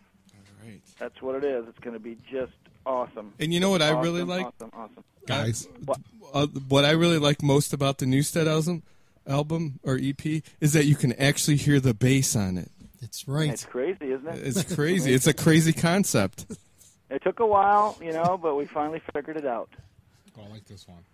[0.63, 0.81] Right.
[0.99, 1.65] That's what it is.
[1.67, 2.53] It's going to be just
[2.85, 3.33] awesome.
[3.39, 4.45] And you know what I really like?
[4.45, 5.03] Awesome, awesome.
[5.27, 5.99] Guys, What?
[6.33, 8.83] Uh, what I really like most about the Newsted album,
[9.25, 12.69] album or EP is that you can actually hear the bass on it.
[13.01, 13.49] It's right.
[13.49, 14.45] It's crazy, isn't it?
[14.45, 15.13] It's crazy.
[15.13, 16.45] it's a crazy concept.
[17.09, 19.69] It took a while, you know, but we finally figured it out.
[20.37, 21.05] Oh, I like this one.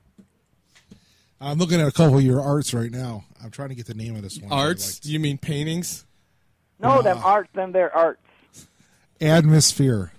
[1.39, 3.25] I'm looking at a couple of your arts right now.
[3.43, 4.51] I'm trying to get the name of this one.
[4.51, 4.95] Arts?
[4.95, 5.05] liked.
[5.05, 6.05] You mean paintings?
[6.79, 8.21] No, them arts, them they're arts.
[9.21, 10.11] Atmosphere.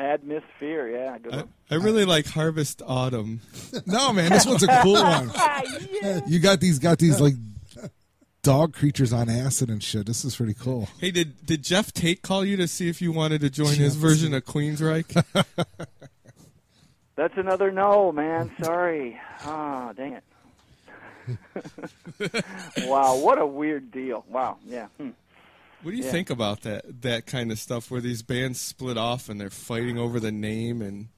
[0.00, 1.44] Atmosphere, yeah, I.
[1.70, 3.40] I really like Harvest Autumn.
[3.86, 5.30] No, man, this one's a cool one.
[6.26, 7.34] You got these, got these like
[8.42, 10.06] dog creatures on acid and shit.
[10.06, 10.88] This is pretty cool.
[10.98, 13.96] Hey, did did Geoff Tate call you to see if you wanted to join his
[13.96, 15.22] version of Queensryche?
[17.16, 18.50] That's another no, man.
[18.62, 19.20] Sorry.
[19.44, 20.24] Ah, dang it.
[22.86, 24.24] wow, what a weird deal.
[24.28, 24.86] Wow, yeah.
[24.96, 25.10] Hmm.
[25.82, 26.10] What do you Yeah.
[26.10, 29.98] think about that that kind of stuff where these bands split off and they're fighting
[29.98, 31.08] over the name and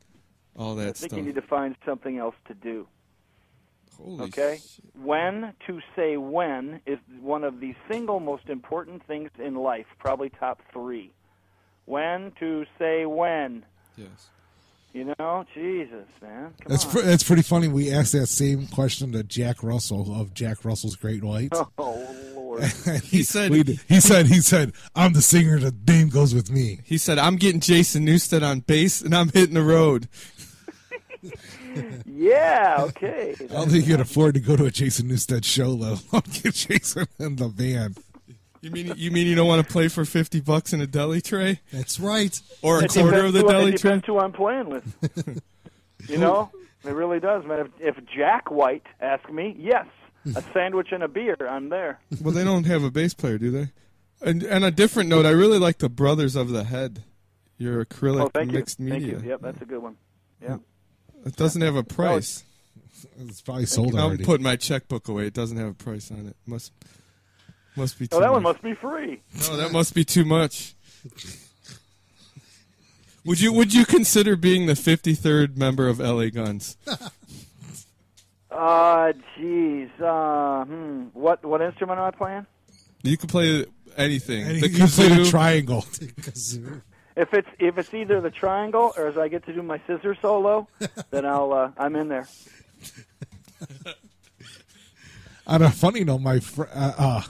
[0.57, 1.19] all that I think stuff?
[1.19, 2.87] you need to find something else to do.
[3.97, 4.59] Holy Okay?
[4.65, 4.85] shit.
[4.95, 10.31] When to say when is one of the single most important things in life, probably
[10.31, 11.13] top three.
[11.85, 13.65] When to say when.
[13.97, 14.31] Yes.
[14.93, 16.53] You know, Jesus, man.
[16.61, 16.91] Come That's on.
[16.91, 17.67] pr- that's pretty funny.
[17.69, 21.53] We asked that same question to Jack Russell of Jack Russell's Great White.
[21.79, 22.63] oh Lord.
[23.05, 25.59] he, said- we he said he said I'm the singer.
[25.59, 26.81] The name goes with me.
[26.85, 30.09] He said, "I'm getting Jason Newsted on bass and I'm hitting the road."
[32.07, 32.77] yeah.
[32.81, 33.35] Okay.
[33.41, 35.97] I don't think you can afford to go to a Jason Newsted show though.
[36.13, 37.97] I'll get Jason in the band.
[38.63, 41.21] You mean you mean you don't want to play for fifty bucks in a deli
[41.21, 42.41] tray That's right.
[42.63, 43.91] or a It quarter of the who- deli It tray?
[43.91, 45.43] depends who I'm playing with.
[46.09, 46.51] you know,
[46.85, 47.71] it really does, man.
[47.81, 49.87] If, if Jack White asked me, yes,
[50.37, 51.99] a sandwich and a beer, I'm there.
[52.21, 53.69] Well, they don't have a bass player, do they?
[54.25, 57.03] And and a different note, I really like the Brothers of the Head.
[57.59, 58.59] Your acrylic Oh, thank you.
[58.59, 59.19] mixed Thank media.
[59.21, 59.29] you.
[59.31, 59.97] Yep, that's a good one.
[60.41, 60.57] Yeah.
[61.25, 62.43] It doesn't have a price.
[63.21, 64.13] It's probably sold out.
[64.13, 65.27] I'm putting my checkbook away.
[65.27, 66.37] It doesn't have a price on it.
[66.47, 66.73] Must
[67.77, 68.09] must be.
[68.13, 69.21] Oh, that one must be free.
[69.49, 70.75] No, that must be too much.
[73.25, 76.77] Would you would you consider being the 53rd member of LA Guns?
[78.51, 79.91] Uh, jeez.
[80.01, 81.05] Uh, hmm.
[81.13, 82.47] What what instrument am I playing?
[83.03, 83.67] You can play
[83.97, 84.47] anything.
[84.47, 85.31] And the you play the kazoo.
[85.31, 85.83] triangle.
[86.21, 86.83] Kazoo.
[87.17, 90.17] If it's if it's either the triangle or as I get to do my scissor
[90.21, 90.67] solo,
[91.11, 92.27] then I'll uh, I'm in there.
[95.47, 97.23] On a funny note, my fr- uh, uh,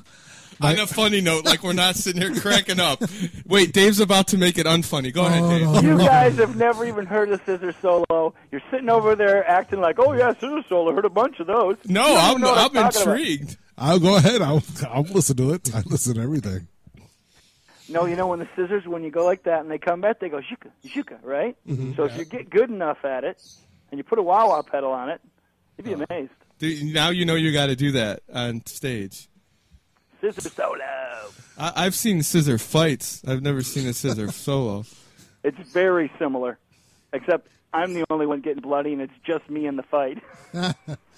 [0.60, 3.02] On a funny note, like we're not sitting here cracking up.
[3.46, 5.12] Wait, Dave's about to make it unfunny.
[5.12, 5.84] Go ahead, Oh, Dave.
[5.84, 8.34] You guys have never even heard of scissor solo.
[8.50, 10.92] You're sitting over there acting like, oh yeah, scissor solo.
[10.94, 11.76] Heard a bunch of those.
[11.86, 13.16] No, You don't I'm even know what I'm talking about.
[13.18, 13.56] intrigued.
[13.78, 14.42] I'll go ahead.
[14.42, 15.74] I'll I'll listen to it.
[15.74, 16.68] I listen to everything.
[17.88, 20.20] No, you know when the scissors, when you go like that and they come back,
[20.20, 21.56] they go shuka, shuka, right?
[21.68, 21.94] Mm-hmm.
[21.94, 23.42] So if you get good enough at it,
[23.90, 25.20] and you put a wah wah pedal on it,
[25.76, 26.30] you'd be amazed.
[26.58, 29.28] Dude, Now you know you got to do that on stage.
[30.22, 30.78] Scissor solo.
[31.58, 33.22] I, I've seen scissor fights.
[33.26, 34.84] I've never seen a scissor solo.
[35.42, 36.58] It's very similar,
[37.12, 40.22] except I'm the only one getting bloody, and it's just me in the fight.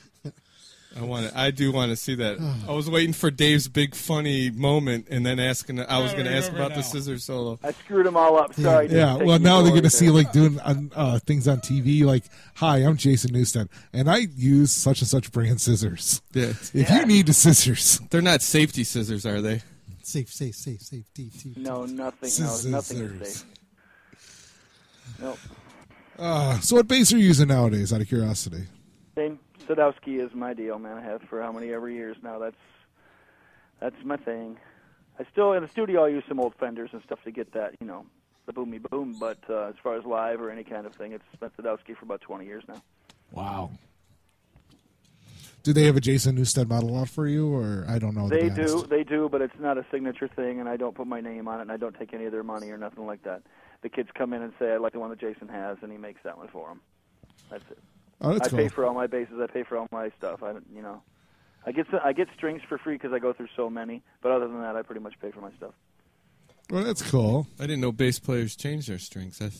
[0.96, 1.36] I want to.
[1.38, 2.38] I do want to see that.
[2.68, 5.80] I was waiting for Dave's big funny moment, and then asking.
[5.80, 6.86] I was going to ask remember about the now.
[6.86, 7.58] scissor solo.
[7.64, 8.54] I screwed them all up.
[8.54, 8.86] Sorry.
[8.86, 10.60] Yeah, Just well, now they're going to see like doing
[10.94, 12.04] uh, things on TV.
[12.04, 12.22] Like,
[12.54, 16.22] hi, I'm Jason Newsted, and I use such and such brand scissors.
[16.32, 19.62] Yeah, If you need the scissors, they're not safety scissors, are they?
[20.02, 21.06] Safe, safe, safe, safe.
[21.14, 21.56] Deep, deep.
[21.56, 22.30] No, nothing.
[22.38, 23.44] No, nothing is safe.
[25.20, 25.38] Nope.
[26.18, 27.92] uh, so what bass are you using nowadays?
[27.92, 28.64] Out of curiosity,
[29.16, 29.38] Same.
[29.66, 30.98] Sadowsky is my deal, man.
[30.98, 32.38] I have for how many ever years now.
[32.38, 32.56] That's
[33.80, 34.58] that's my thing.
[35.18, 36.04] I still in the studio.
[36.04, 38.06] I use some old Fenders and stuff to get that, you know,
[38.46, 39.16] the boomy boom.
[39.18, 42.04] But uh, as far as live or any kind of thing, it's been Sadowsky for
[42.04, 42.82] about 20 years now.
[43.32, 43.70] wow.
[45.62, 48.28] Do they have a Jason Newsted model out for you, or I don't know?
[48.28, 48.74] They honest.
[48.74, 51.48] do, they do, but it's not a signature thing, and I don't put my name
[51.48, 53.42] on it, and I don't take any of their money or nothing like that.
[53.80, 55.96] The kids come in and say, "I like the one that Jason has," and he
[55.96, 56.82] makes that one for them.
[57.50, 57.78] That's it.
[58.20, 58.58] Oh, that's I cool.
[58.58, 59.34] pay for all my bases.
[59.40, 60.42] I pay for all my stuff.
[60.42, 61.02] I, don't- you know,
[61.66, 64.02] I get I get strings for free because I go through so many.
[64.22, 65.72] But other than that, I pretty much pay for my stuff.
[66.70, 67.46] Well, that's cool.
[67.60, 69.38] I didn't know bass players change their strings.
[69.42, 69.50] I,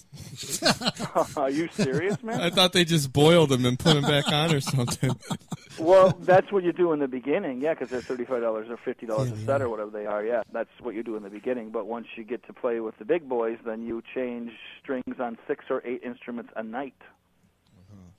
[1.36, 2.40] Are you serious, man?
[2.40, 5.14] I thought they just boiled them and put them back on or something.
[5.78, 9.04] well, that's what you do in the beginning, yeah, because they're thirty-five dollars or fifty
[9.04, 9.46] dollars Yeah, a yeah.
[9.46, 10.24] set or whatever they are.
[10.24, 11.70] Yeah, that's what you do in the beginning.
[11.70, 14.52] But once you get to play with the big boys, then you change
[14.82, 16.94] strings on six or eight instruments a night.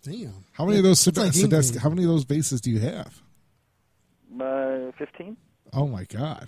[0.06, 0.34] Damn.
[0.54, 3.22] How many of those It's like Sadowsky- How many of those bases do you have?
[4.40, 5.36] Uh, Fifteen.
[5.74, 6.48] Oh my god!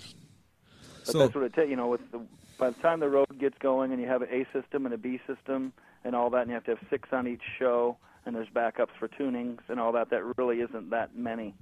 [1.06, 1.70] But So- that's what it takes.
[1.70, 2.22] You know, with the,
[2.60, 4.98] by the time the road gets going and you have an A system and a
[4.98, 8.36] B system and all that, and you have to have six on each show, and
[8.36, 10.12] there's backups for tunings and all that.
[10.12, 11.56] That really isn't that many.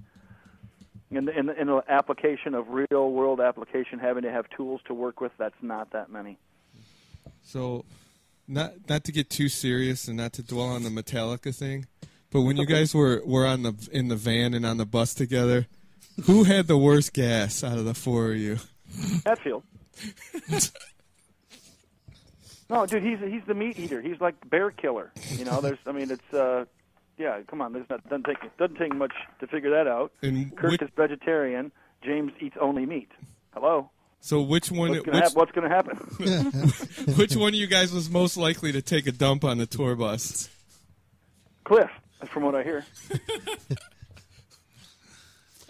[1.10, 4.80] In the, in the, in the application of real world application, having to have tools
[4.88, 6.36] to work with, that's not that many.
[7.42, 7.84] So,
[8.48, 11.86] not not to get too serious and not to dwell on the Metallica thing,
[12.30, 15.14] but when you guys were were on the in the van and on the bus
[15.14, 15.66] together,
[16.24, 18.58] who had the worst gas out of the four of you?
[19.24, 19.62] Hetfield.
[22.70, 24.00] no, dude, he's he's the meat eater.
[24.00, 25.12] He's like bear killer.
[25.30, 26.64] You know, there's I mean, it's uh,
[27.18, 27.40] yeah.
[27.48, 30.12] Come on, there's not doesn't take doesn't take much to figure that out.
[30.22, 31.72] And Kirk which, is vegetarian.
[32.02, 33.10] James eats only meat.
[33.52, 33.90] Hello.
[34.26, 34.90] So which one?
[34.90, 35.96] What's gonna, Which, hap- what's gonna happen?
[37.14, 39.94] which one of you guys was most likely to take a dump on the tour
[39.94, 40.48] bus?
[41.62, 41.88] Cliff,
[42.32, 42.84] from what I hear.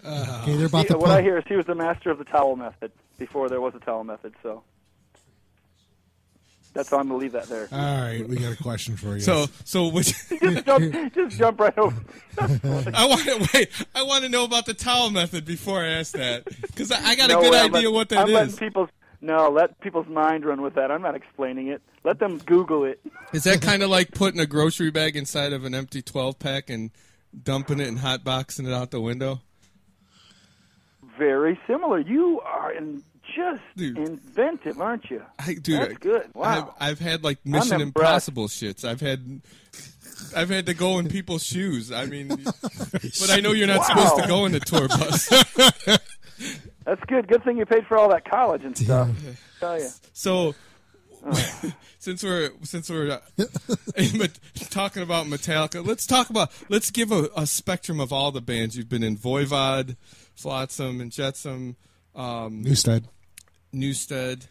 [0.04, 2.24] Okay, they're about He- to what I hear is he was the master of the
[2.24, 4.34] towel method before there was a towel method.
[4.42, 4.62] So
[6.76, 7.68] that's how I'm gonna leave that there.
[7.72, 9.20] All right, we got a question for you.
[9.20, 10.12] So so which?
[10.40, 11.96] just jump, just jump right over.
[12.38, 13.70] I want to wait.
[13.94, 17.16] I want to know about the towel method before I ask that because I, I
[17.16, 18.56] got a good way, idea let- what that I'm is.
[18.56, 18.90] people's
[19.22, 20.90] no, let people's mind run with that.
[20.90, 21.82] I'm not explaining it.
[22.04, 23.00] Let them Google it.
[23.32, 26.68] Is that kind of like putting a grocery bag inside of an empty 12 pack
[26.70, 26.90] and
[27.42, 29.40] dumping it and hot boxing it out the window?
[31.18, 31.98] Very similar.
[31.98, 33.02] You are in,
[33.36, 33.98] just Dude.
[33.98, 35.22] inventive, aren't you?
[35.38, 36.30] I, dude, That's I- good.
[36.34, 36.74] Wow.
[36.80, 37.80] I've, I've had like Mission.
[37.82, 38.84] Impossible shits.
[38.84, 39.42] I've had,
[40.34, 41.92] I've had to go in people's shoes.
[41.92, 42.28] I mean,
[42.62, 43.84] but I know you're not Wow.
[43.84, 45.28] supposed to go in the tour bus.
[46.84, 47.28] That's good.
[47.28, 49.10] Good thing you paid for all that college and stuff.
[49.60, 49.88] Tell you.
[50.12, 50.54] so,
[51.98, 54.26] since we're since we're uh,
[54.70, 58.76] talking about Metallica, let's talk about let's give a, a spectrum of all the bands
[58.76, 59.96] you've been in: Voivod,
[60.36, 61.74] Flotsam, and Jetsam,
[62.14, 63.04] um, Newsted.
[63.76, 64.46] Newsted.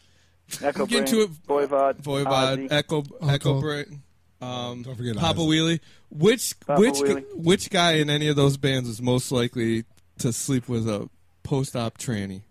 [0.61, 1.31] Echo Get Brain, into it.
[1.47, 2.67] Voivod, Voivod, Ozzy.
[2.71, 3.61] Echo, Echo Uncle.
[3.61, 4.03] Brain,
[4.41, 5.47] um, Don't forget Papa Ozzy.
[5.47, 5.79] Wheelie.
[6.09, 7.25] Which Papa which Wheelie.
[7.35, 9.85] which guy in any of those bands was most likely
[10.19, 11.09] to sleep with a
[11.43, 12.41] post-op tranny?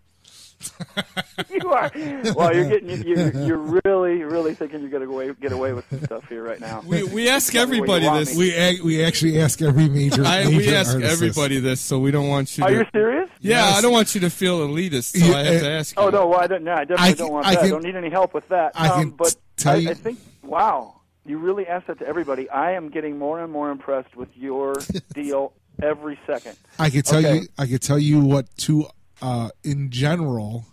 [1.50, 1.90] You are.
[2.34, 2.90] Well, you're getting.
[2.90, 6.28] You, you're, you're really, really thinking you're gonna go away, get away with some stuff
[6.28, 6.82] here right now.
[6.86, 8.32] We we ask Tell me what everybody this.
[8.36, 8.38] me.
[8.38, 10.24] We ag- we actually ask every major.
[10.24, 12.64] I, major we ask artist everybody this, so we don't want you.
[12.64, 13.30] Are to, you serious?
[13.40, 13.78] Yeah, Yes.
[13.78, 16.02] I don't want you to feel elitist, so Yeah, I have to uh, ask you.
[16.02, 16.64] Oh no, well, I don't.
[16.64, 17.58] No, I definitely I don't want I that.
[17.60, 18.72] can- I don't need any help with that.
[18.74, 20.18] I um, can but tell I, you- I think.
[20.42, 22.48] Wow, you really ask that to everybody.
[22.50, 24.74] I am getting more and more impressed with your
[25.14, 25.52] deal
[25.82, 26.56] every second.
[26.78, 27.36] I could tell Okay.
[27.40, 27.46] you.
[27.58, 28.86] I could tell you what two.
[29.24, 30.66] Uh, in general,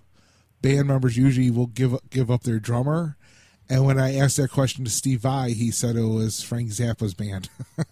[0.61, 3.15] band members usually will give give up their drummer.
[3.69, 7.13] And when I asked that question to Steve Vai, he said it was Frank Zappa's
[7.13, 7.49] band.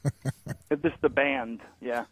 [0.72, 2.04] It's just the band, yeah.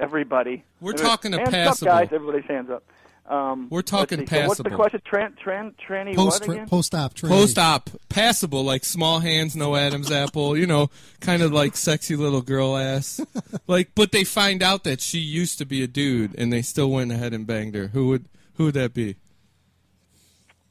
[0.00, 0.64] Everybody.
[0.80, 1.92] We're And talking a hands passable.
[1.92, 2.08] up, guys.
[2.12, 2.82] Everybody's hands up.
[3.24, 5.00] Um, We're talking let's see, so What's the question?
[5.10, 6.68] Tran, tran, tranny Post what again?
[6.68, 7.38] post op training.
[7.38, 12.16] Post op, passable, like small hands, no Adam's apple, you know, kind of like sexy
[12.16, 13.20] little girl ass.
[13.68, 16.90] Like, but they find out that she used to be a dude, and they still
[16.90, 17.86] went ahead and banged her.
[17.88, 19.16] Who would who would that be?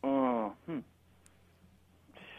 [0.04, 0.80] Oh, hmm.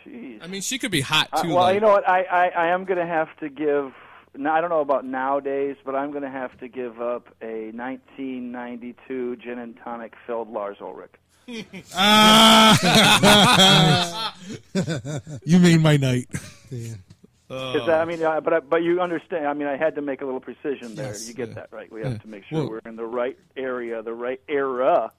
[0.06, 0.42] Jeez.
[0.44, 1.48] I mean, she could be hot Uh, too.
[1.48, 2.08] well, like- you know what?
[2.08, 3.92] I, I, I am going to have to give.
[4.34, 7.70] Now, I don't know about nowadays, but I'm going to have to give up a
[7.72, 11.12] 1992 gin and tonic filled Lars Ulrich.
[11.94, 12.74] Ah!
[15.44, 16.28] you made my night.
[16.70, 16.94] Yeah.
[17.50, 19.46] I mean, uh, but I- but you understand.
[19.46, 21.08] I mean, I had to make a little precision there.
[21.08, 21.54] Yes, you get yeah.
[21.56, 21.92] that right.
[21.92, 22.18] We have Yeah.
[22.18, 25.12] to make sure Well- we're in the right area, the right era,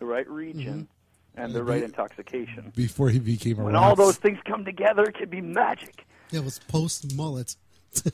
[0.00, 0.88] the right region,
[1.36, 1.40] Mm-hmm.
[1.40, 2.72] and the right intoxication.
[2.74, 6.04] Before he became a When all those things come together, it can be magic.
[6.32, 7.54] Yeah, it was post mullet.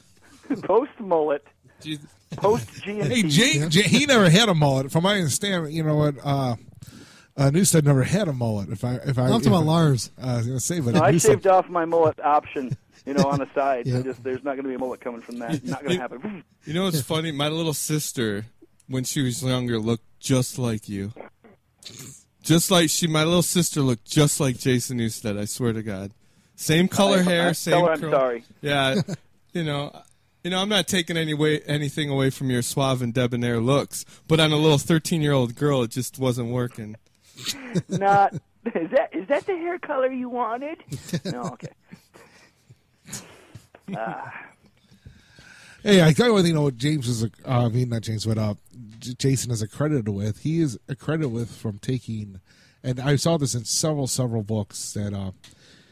[0.62, 1.46] Post mullet,
[2.36, 4.90] post G and Hey, Jay, Jay, he never had a mullet.
[4.92, 6.14] From my understanding, you know what?
[6.22, 6.56] Uh,
[7.36, 8.68] uh, Newsted never had a mullet.
[8.68, 10.10] If I, if I, I'm talking about I- Lars.
[10.22, 12.76] I was going to say, but No, I Newsted- shaved off my mullet option,
[13.06, 13.86] you know, on the side.
[13.86, 14.02] Yeah.
[14.02, 15.64] Just there's not going to be a mullet coming from that.
[15.64, 16.44] Not going to happen.
[16.64, 17.32] You know what's funny?
[17.32, 18.44] My little sister,
[18.86, 21.12] when she was younger, looked just like you.
[22.42, 25.38] Just like she, my little sister looked just like Jason Newsted.
[25.38, 26.12] I swear to God,
[26.54, 27.72] same color I- hair, I- same.
[27.72, 28.44] tell her I'm curl- sorry.
[28.60, 29.00] Yeah,
[29.52, 29.90] you know,
[30.42, 34.04] you know, I'm not taking any way anything away from your suave and debonair looks,
[34.26, 36.96] but on a little 13 year old girl, it just wasn't working.
[37.88, 38.34] not
[38.66, 40.78] is that is that the hair color you wanted?
[41.24, 41.68] No, okay.
[45.84, 48.02] Hey, I tell you what, you know, what James is, a, uh, I mean, not
[48.02, 48.54] James, but uh,
[49.00, 50.42] J- Jason is accredited with.
[50.42, 52.40] He is accredited with from taking,
[52.84, 55.32] and I saw this in several, several books that uh,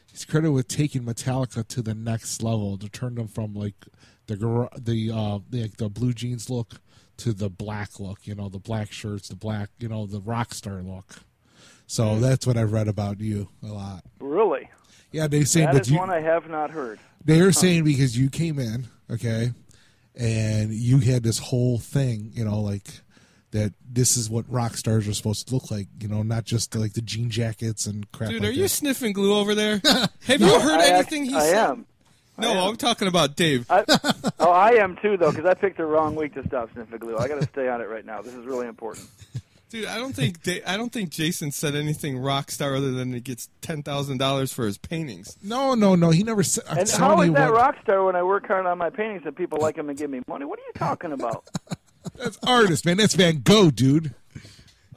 [0.08, 3.74] he's credited with taking Metallica to the next level to turn them from like
[4.36, 6.80] the the uh, the, the blue jeans look
[7.18, 8.26] to the black look.
[8.26, 11.16] You know, the black shirts, the black, you know, the rock star look.
[11.86, 12.20] So Hmm.
[12.20, 14.04] that's what I've read about you a lot.
[14.20, 14.68] Really?
[15.12, 17.00] Yeah, they say, That but you, one I have not heard.
[17.24, 19.50] they're saying because you came in, okay,
[20.14, 22.86] and you had this whole thing, you know, like
[23.50, 26.74] that this is what rock stars are supposed to look like, you know, not just
[26.76, 28.30] like the jean jackets and crap.
[28.30, 29.80] Dude, like are you sniffing glue over there?
[30.26, 31.70] Have you heard I anything act- he I said?
[31.70, 31.86] am.
[32.40, 32.76] No, I am.
[32.76, 33.66] Talking about Dave.
[33.70, 33.84] I,
[34.40, 37.16] oh, I am too, though, because I picked the wrong week to stop sniffing glue.
[37.16, 38.22] I got to stay on it right now.
[38.22, 39.06] This is really important.
[39.70, 43.12] Dude, I don't think Da- I don't think Jason said anything rock star other than
[43.12, 45.36] he gets ten thousand dollars for his paintings.
[45.44, 46.10] No, no, no.
[46.10, 46.64] He never said.
[46.68, 48.90] I'm And telling how is that what, rock star when I work hard on my
[48.90, 50.44] paintings and people like them and give me money?
[50.44, 51.48] What are you talking about?
[52.16, 52.96] That's artist, man.
[52.96, 54.12] That's Van Gogh, dude.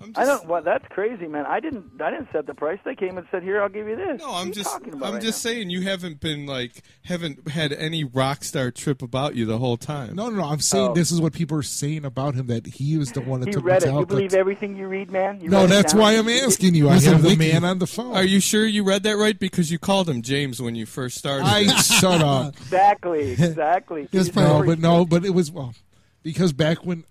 [0.03, 0.45] I'm I don't.
[0.47, 1.45] Well, that's crazy, man.
[1.45, 2.01] I didn't.
[2.01, 2.79] I didn't set the price.
[2.83, 5.43] They came and said, "Here, I'll give you this." No, I'm just I'm right just
[5.45, 5.49] now?
[5.51, 9.77] saying you haven't been like haven't had any rock star trip about you the whole
[9.77, 10.15] time.
[10.15, 10.43] No, no, no.
[10.49, 10.93] I'm saying Oh.
[10.93, 13.53] this is what people are saying about him that he was the one that You
[13.53, 13.93] took read it.
[13.93, 15.39] You believe everything you read, man.
[15.39, 16.89] You no, write that's why I'm asking you.
[16.89, 18.15] I have the man on the phone.
[18.15, 19.39] Are you sure you read that right?
[19.39, 21.45] Because you called him James when you first started.
[21.45, 22.55] I shut up.
[22.63, 23.31] Exactly.
[23.33, 24.07] Exactly.
[24.11, 25.73] It probably- No, but no, but it was well
[26.23, 27.03] because back when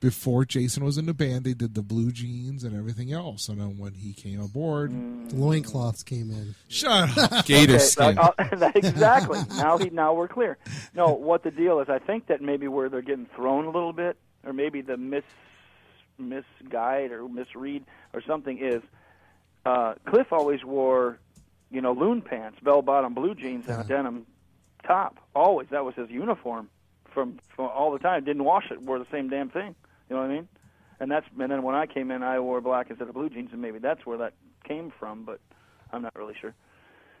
[0.00, 3.60] before Jason was in the band, they did the blue jeans and everything else, and
[3.60, 5.30] then when he came aboard, Mm.
[5.30, 6.54] The loincloths came in.
[6.68, 7.44] shut up.
[7.46, 8.18] Gator Okay, skin.
[8.18, 9.38] uh, uh, exactly.
[9.56, 10.58] Now he now we're clear.
[10.94, 13.92] No, what the deal is, I think that maybe where they're getting thrown a little
[13.92, 15.24] bit, or maybe the mis
[16.18, 17.84] misguide or misread
[18.14, 18.82] or something is,
[19.64, 21.18] uh, Cliff always wore,
[21.70, 24.26] you know, loon pants, bell bottom blue jeans, and a denim
[24.86, 25.16] top.
[25.34, 26.68] Always, that was his uniform
[27.12, 28.24] from, from all the time.
[28.24, 29.74] Didn't wash it, wore the same damn thing.
[30.08, 30.48] You know what I mean?
[31.00, 33.50] And that's and then when I came in, I wore black instead of blue jeans,
[33.52, 34.32] and maybe that's where that
[34.66, 35.24] came from.
[35.24, 35.40] But
[35.92, 36.54] I'm not really sure.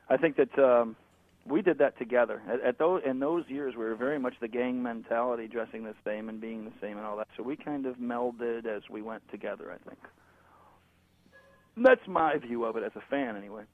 [0.08, 0.96] I think that um,
[1.44, 2.42] we did that together.
[2.48, 5.94] At, at those in those years, we were very much the gang mentality, dressing the
[6.04, 7.28] same and being the same and all that.
[7.36, 9.70] So we kind of melded as we went together.
[9.70, 10.00] I think.
[11.76, 13.64] That's my view of it as a fan, anyway.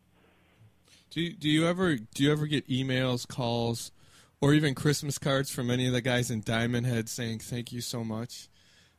[1.11, 3.93] Do do you ever do you ever get emails, calls,
[4.41, 7.81] or even Christmas cards from any of the guys in Diamond Head saying thank you
[7.81, 8.49] so much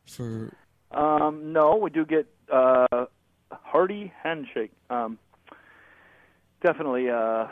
[0.06, 0.54] for
[0.92, 3.06] Um, no, we do get uh,
[3.52, 4.72] hearty handshake.
[4.90, 5.18] Um,
[6.62, 7.48] definitely uh,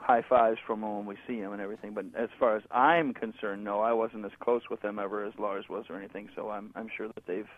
[0.00, 1.92] high fives from them when we see them and everything.
[1.94, 5.32] But as far as I'm concerned, no, I wasn't as close with them ever as
[5.38, 6.28] Lars was or anything.
[6.34, 7.48] So I'm I'm sure that they've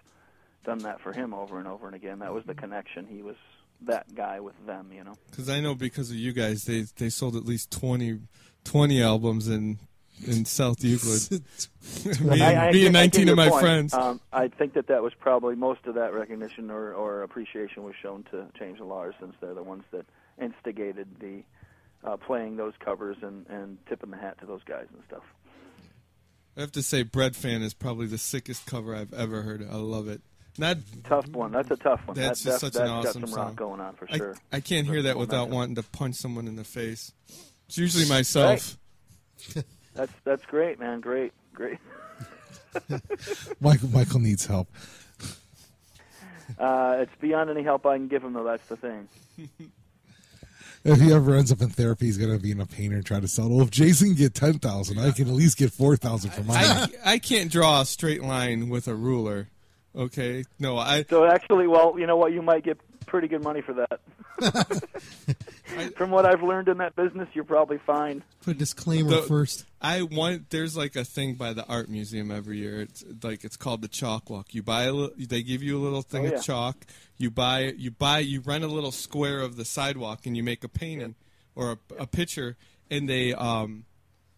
[0.65, 2.21] done that for him over and over and again.
[2.21, 3.07] That was the connection.
[3.07, 3.37] He was
[3.83, 5.15] that guy with them, you know.
[5.31, 8.21] because I know because of you guys they they sold at least 20,
[8.65, 9.79] 20 albums in
[10.27, 11.31] in South Euclid.
[12.21, 13.61] me, I, I, and, I me and nineteen of my point.
[13.61, 13.95] friends.
[13.95, 17.95] Um, I think that that was probably most of that recognition or, or appreciation was
[18.01, 20.07] shown to James and Lars since they're the ones that
[20.41, 21.43] instigated the
[22.05, 25.23] uh, playing those covers and, and tipping the hat to those guys and stuff.
[26.57, 29.67] I have to say, Breadfan is probably the sickest cover I've ever heard.
[29.69, 30.21] I love it.
[30.59, 31.53] not Tough one.
[31.53, 32.17] That's a tough one.
[32.17, 33.47] That's that, just such an that's awesome got some song.
[33.47, 34.37] rock going on for I, sure.
[34.53, 37.13] I can't hear that without wanting to punch someone in the face.
[37.69, 38.77] It's usually myself.
[39.95, 41.01] That's that's great, man.
[41.01, 41.79] Great, great.
[43.61, 44.69] Michael Michael needs help.
[46.59, 48.45] Uh, it's beyond any help I can give him, though.
[48.45, 49.09] That's the thing.
[50.85, 53.21] If he ever ends up in therapy, he's gonna be in a painter and try
[53.21, 53.49] to sell.
[53.49, 56.43] Well, if Jason can get ten thousand, I can at least get four thousand for
[56.43, 56.65] mine.
[56.65, 59.49] I, I can't draw a straight line with a ruler.
[59.95, 62.33] Okay, no, I So actually, well, you know what?
[62.33, 64.01] You might get pretty good money for that.
[65.97, 68.23] From what I've learned in that business, you're probably fine.
[68.43, 69.65] Put a disclaimer The- first.
[69.81, 70.51] I want.
[70.51, 72.83] There's like a thing by the art museum every year.
[72.83, 74.55] It's like it's called the chalk walk.
[74.55, 75.15] You buy a little.
[75.19, 76.37] They give you a little thing Oh, yeah.
[76.37, 76.87] of chalk.
[77.17, 77.73] You buy.
[77.77, 78.21] You buy.
[78.21, 81.15] You rent a little square of the sidewalk, and you make a painting
[81.57, 82.57] or a, a picture,
[82.91, 83.85] and they um,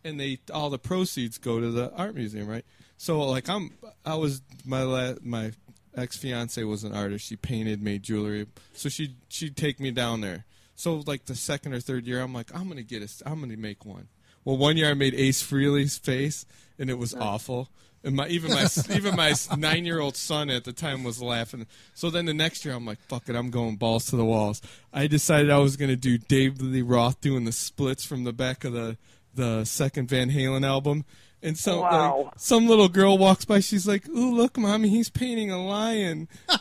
[0.03, 2.65] and they all the proceeds go to the art museum, right?
[2.97, 3.73] So like I'm.
[4.07, 5.53] I was my la- my
[5.97, 7.27] ex fiance was an artist.
[7.27, 8.47] She painted, made jewelry.
[8.73, 10.45] So she she'd take me down there.
[10.75, 13.57] So like the second or third year, I'm like, I'm gonna get a, I'm gonna
[13.57, 14.09] make one.
[14.45, 16.45] Well, one year I made Ace Frehley's face,
[16.79, 17.71] and it was awful.
[18.03, 21.67] And my even my even my nine year old son at the time was laughing.
[21.95, 24.61] So then the next year, I'm like, fuck it, I'm going balls to the walls.
[24.93, 28.65] I decided I was gonna do Dave Lee Roth doing the splits from the back
[28.65, 28.99] of the
[29.35, 31.05] the second Van Halen album.
[31.45, 32.23] And some Wow.
[32.25, 33.61] like, some little girl walks by.
[33.61, 36.27] She's like, "Ooh, look, mommy, he's painting a lion."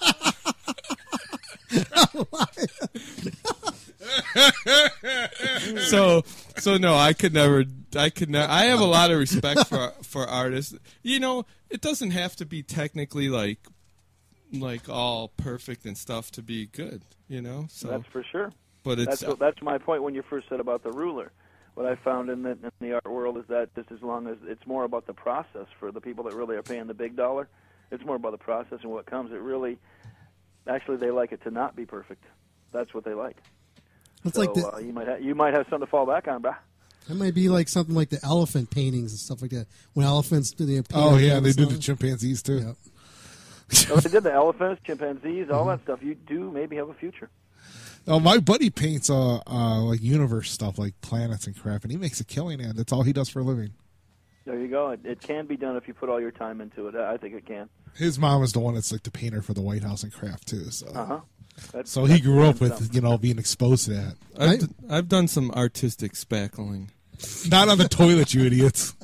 [5.90, 6.24] so
[6.58, 7.66] so no, I could never.
[7.96, 8.52] I could never.
[8.52, 10.76] I have a lot of respect for for artists.
[11.02, 13.60] You know, it doesn't have to be technically like
[14.52, 17.04] like all perfect and stuff to be good.
[17.28, 18.52] You know, so That's for sure.
[18.84, 21.32] but it's That's that's my point when you first said about the ruler.
[21.76, 24.38] What I found in the in the art world is that just as long as
[24.46, 27.48] it's more about the process for the people that really are paying the big dollar,
[27.92, 29.32] it's more about the process and what comes.
[29.32, 29.80] It really,
[30.68, 32.24] actually, they like it to not be perfect.
[32.72, 33.38] That's what they like.
[34.24, 36.28] It's so like the, uh, you might ha- you might have something to fall back
[36.28, 36.58] on, brah.
[37.08, 39.68] That might be like something like the elephant paintings and stuff like that.
[39.94, 42.60] When elephants do the Oh yeah, they do the chimpanzees too.
[42.60, 42.74] Yeah.
[43.70, 46.04] So they did the elephants, chimpanzees, all that stuff.
[46.04, 47.30] You do maybe have a future.
[48.08, 51.98] Oh, my buddy paints uh, uh like universe stuff, like planets and crap, and he
[51.98, 52.60] makes a killing.
[52.62, 53.74] And that's all he does for a living.
[54.46, 54.90] There you go.
[54.90, 56.96] It, it can be done if you put all your time into it.
[56.96, 57.70] I I think it can.
[57.96, 60.44] His mom is the one that's like the painter for the White House and crap
[60.46, 60.70] too.
[60.72, 61.84] So, Uh huh.
[61.86, 64.16] so he grew up with you know being exposed to that.
[64.38, 66.90] I've, d- I've done some artistic spackling.
[67.50, 68.96] Not on the toilet, you idiots.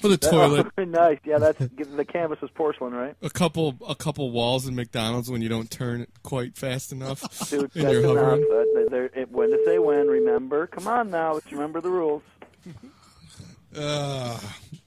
[0.00, 1.18] For the toilet, nice.
[1.24, 3.16] Yeah, that's the canvas is porcelain, right?
[3.22, 7.20] a couple a couple walls in McDonald's when you don't turn it quite fast enough
[7.50, 8.16] Dude, and that's you're enough.
[8.16, 8.44] hovering.
[8.92, 10.66] Uh, it- when to say when, remember.
[10.68, 12.22] Come on now, let's remember the rules.
[13.76, 14.38] Uh,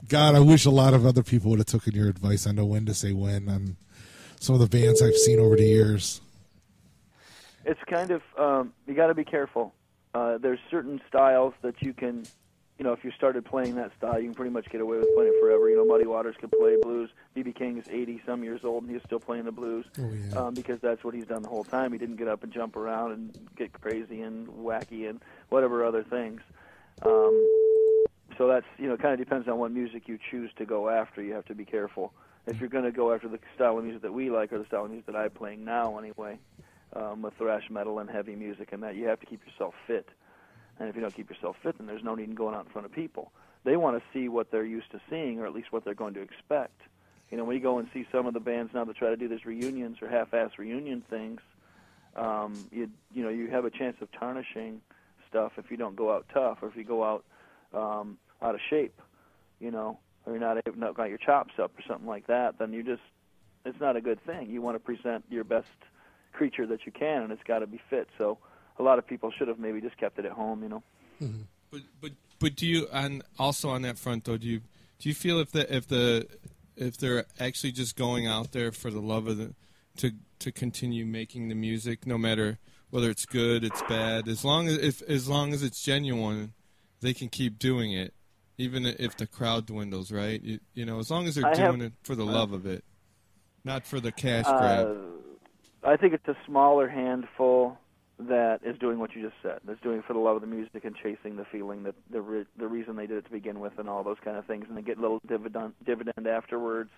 [0.07, 2.65] God, I wish a lot of other people would have taken your advice on know
[2.65, 3.77] when to say when on
[4.39, 6.19] some of the bands I've seen over the years.
[7.63, 9.73] It's kind of um, you got to be careful.
[10.15, 12.23] Uh, there's certain styles that you can,
[12.81, 15.07] you know, if you started playing that style, you can pretty much get away with
[15.13, 15.69] playing it forever.
[15.69, 17.11] You know, Muddy Waters could play blues.
[17.37, 20.35] BB King is 80 some years old and he's still playing the blues Oh, yeah.
[20.39, 21.91] um, because that's what he's done the whole time.
[21.91, 26.03] He didn't get up and jump around and get crazy and wacky and whatever other
[26.03, 26.41] things.
[27.05, 27.47] Um,
[28.39, 31.21] so that's you know kind of depends on what music you choose to go after.
[31.21, 32.13] You have to be careful
[32.47, 34.65] if you're going to go after the style of music that we like or the
[34.65, 36.39] style of music that I'm playing now anyway,
[36.95, 40.09] um, with thrash metal and heavy music and that you have to keep yourself fit.
[40.81, 42.71] And if you don't keep yourself fit, then there's no need in going out in
[42.71, 43.31] front of people.
[43.63, 46.15] They want to see what they're used to seeing, or at least what they're going
[46.15, 46.81] to expect.
[47.29, 49.15] You know, when you go and see some of the bands now that try to
[49.15, 51.39] do these reunions or half-ass reunion things,
[52.15, 54.81] um, you you know you have a chance of tarnishing
[55.29, 57.23] stuff if you don't go out tough or if you go out
[57.73, 58.99] um, out of shape,
[59.59, 62.57] you know, or you're not able, not got your chops up or something like that.
[62.57, 63.03] Then you just
[63.65, 64.49] it's not a good thing.
[64.49, 65.67] You want to present your best
[66.33, 68.09] creature that you can, and it's got to be fit.
[68.17, 68.39] So
[68.81, 70.83] a lot of people should have maybe just kept it at home, you know.
[71.71, 74.61] But but but do you and also on that front though do you
[74.99, 76.27] do you feel if the if the
[76.75, 79.53] if they're actually just going out there for the love of the
[79.97, 82.57] to to continue making the music no matter
[82.89, 86.53] whether it's good it's bad as long as if as long as it's genuine
[87.01, 88.13] they can keep doing it
[88.57, 90.41] even if the crowd dwindles right?
[90.41, 92.65] You, you know as long as they're I have- doing it for the love of
[92.65, 92.83] it
[93.63, 94.97] not for the cash Uh, grab.
[95.83, 97.77] I think it's a smaller handful
[98.27, 99.59] that is doing what you just said.
[99.65, 102.21] That's doing it for the love of the music and chasing the feeling that the
[102.21, 104.65] re- the reason they did it to begin with and all those kind of things,
[104.67, 106.89] and they get a little dividend dividend afterwards.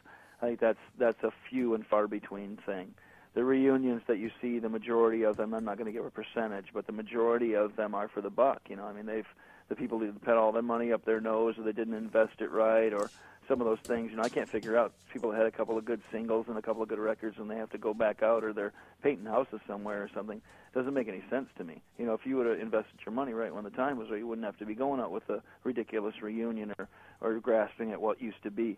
[0.42, 2.94] I think that's that's a few and far between thing.
[3.34, 6.12] The reunions that you see, the majority of them, I'm not going to give a
[6.12, 8.62] percentage, but the majority of them are for the buck.
[8.70, 9.28] You know, I mean, they've
[9.70, 12.52] the people who put all their money up their nose, or they didn't invest it
[12.52, 13.10] right, or
[13.48, 14.12] some of those things.
[14.12, 16.58] You know, I can't figure out people that had a couple of good singles and
[16.58, 19.26] a couple of good records, and they have to go back out or they're painting
[19.26, 20.42] houses somewhere or something.
[20.74, 21.82] Doesn't make any sense to me.
[21.98, 24.20] You know, if you would have invested your money right when the time was right,
[24.20, 26.88] you wouldn't have to be going out with a ridiculous reunion or
[27.22, 28.78] or grasping at what used to be.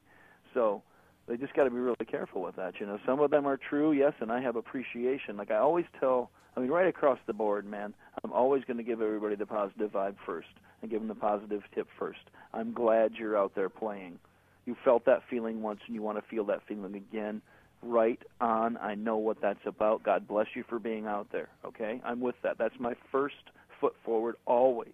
[0.53, 0.83] So
[1.27, 2.79] they just got to be really careful with that.
[2.79, 5.37] You know, some of them are true, yes, and I have appreciation.
[5.37, 7.93] Like I always tell, I mean, right across the board, man,
[8.23, 10.47] I'm always going to give everybody the positive vibe first
[10.81, 12.19] and give them the positive tip first.
[12.53, 14.19] I'm glad you're out there playing.
[14.65, 17.41] You felt that feeling once, and you want to feel that feeling again.
[17.81, 18.77] Right on.
[18.77, 20.03] I know what that's about.
[20.03, 21.49] God bless you for being out there.
[21.63, 22.57] Okay, I'm with that.
[22.57, 23.35] That's my first
[23.79, 24.93] foot forward always.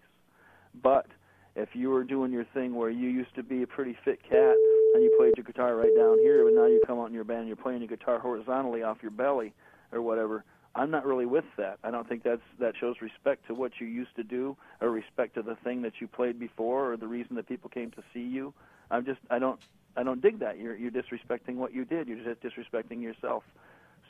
[0.82, 1.06] But
[1.54, 4.54] if you were doing your thing where you used to be a pretty fit cat
[4.94, 7.24] and you played your guitar right down here, but now you come out in your
[7.24, 9.52] band and you're playing your guitar horizontally off your belly
[9.92, 10.44] or whatever,
[10.74, 11.78] I'm not really with that.
[11.84, 15.34] I don't think that's that shows respect to what you used to do or respect
[15.34, 18.22] to the thing that you played before or the reason that people came to see
[18.22, 18.54] you.
[18.90, 19.60] I'm just I don't
[19.96, 20.58] I don't dig that.
[20.58, 22.08] You're you're disrespecting what you did.
[22.08, 23.42] You're just disrespecting yourself.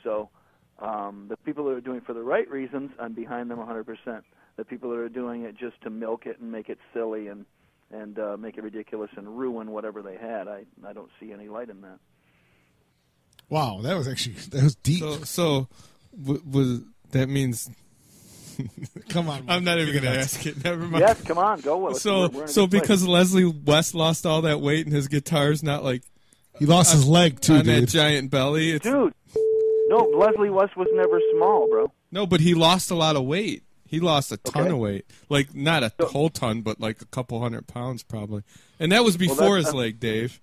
[0.03, 0.29] So
[0.79, 4.21] um, the people that are doing it for the right reasons, I'm behind them 100%.
[4.55, 7.45] The people that are doing it just to milk it and make it silly and
[7.91, 11.49] and uh, make it ridiculous and ruin whatever they had, I I don't see any
[11.49, 11.99] light in that.
[13.49, 14.99] Wow, that was actually that was deep.
[14.99, 15.67] So, so
[16.21, 17.69] w- was that means?
[19.09, 20.63] Come on, I'm not even going to ask it.
[20.63, 21.01] Never mind.
[21.01, 21.99] Yes, come on, go with it.
[21.99, 22.81] So, We're- we're so good place.
[22.81, 26.03] because Leslie West lost all that weight and his guitar's not like
[26.59, 28.71] He lost his leg too, on that giant belly.
[28.71, 29.13] It's, dude,
[29.89, 31.91] no, Leslie West was never small, bro.
[32.11, 33.63] no, but he lost a lot of weight.
[33.87, 34.71] He lost a ton Okay.
[34.71, 38.43] of weight, like not a whole ton, but like a couple hundred pounds probably.
[38.79, 40.39] And that was before that's- his uh, leg, Dave.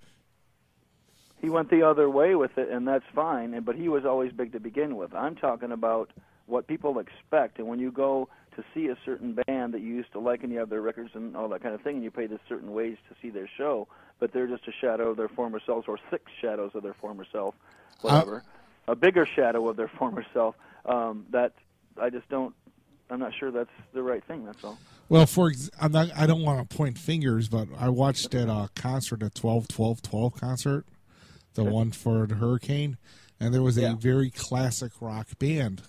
[1.41, 3.55] He went the other way with it, and that's fine.
[3.55, 5.15] and- But he was always big to begin with.
[5.15, 6.11] I'm talking about
[6.47, 10.11] what people expect, and when you go to see a certain band that you used
[10.13, 12.11] to like, and you have their records and all that kind of thing, and you
[12.11, 13.87] pay this certain ways to see their show,
[14.19, 17.25] but they're just a shadow of their former selves, or six shadows of their former
[17.31, 17.55] self,
[18.01, 18.43] whatever,
[18.89, 20.57] a bigger shadow of their former self.
[20.85, 21.53] Um, that
[22.01, 22.55] I just don't.
[23.11, 24.45] I'm not sure that's the right thing.
[24.45, 24.79] That's all.
[25.09, 26.09] Well, for ex- I'm not.
[26.17, 30.03] I don't want to point fingers, but I watched that uh, concert a 12 12
[30.03, 30.87] 12 concert,
[31.65, 32.97] the one for the Hurricane,
[33.39, 33.95] and there was a Yeah.
[33.97, 35.83] very classic rock band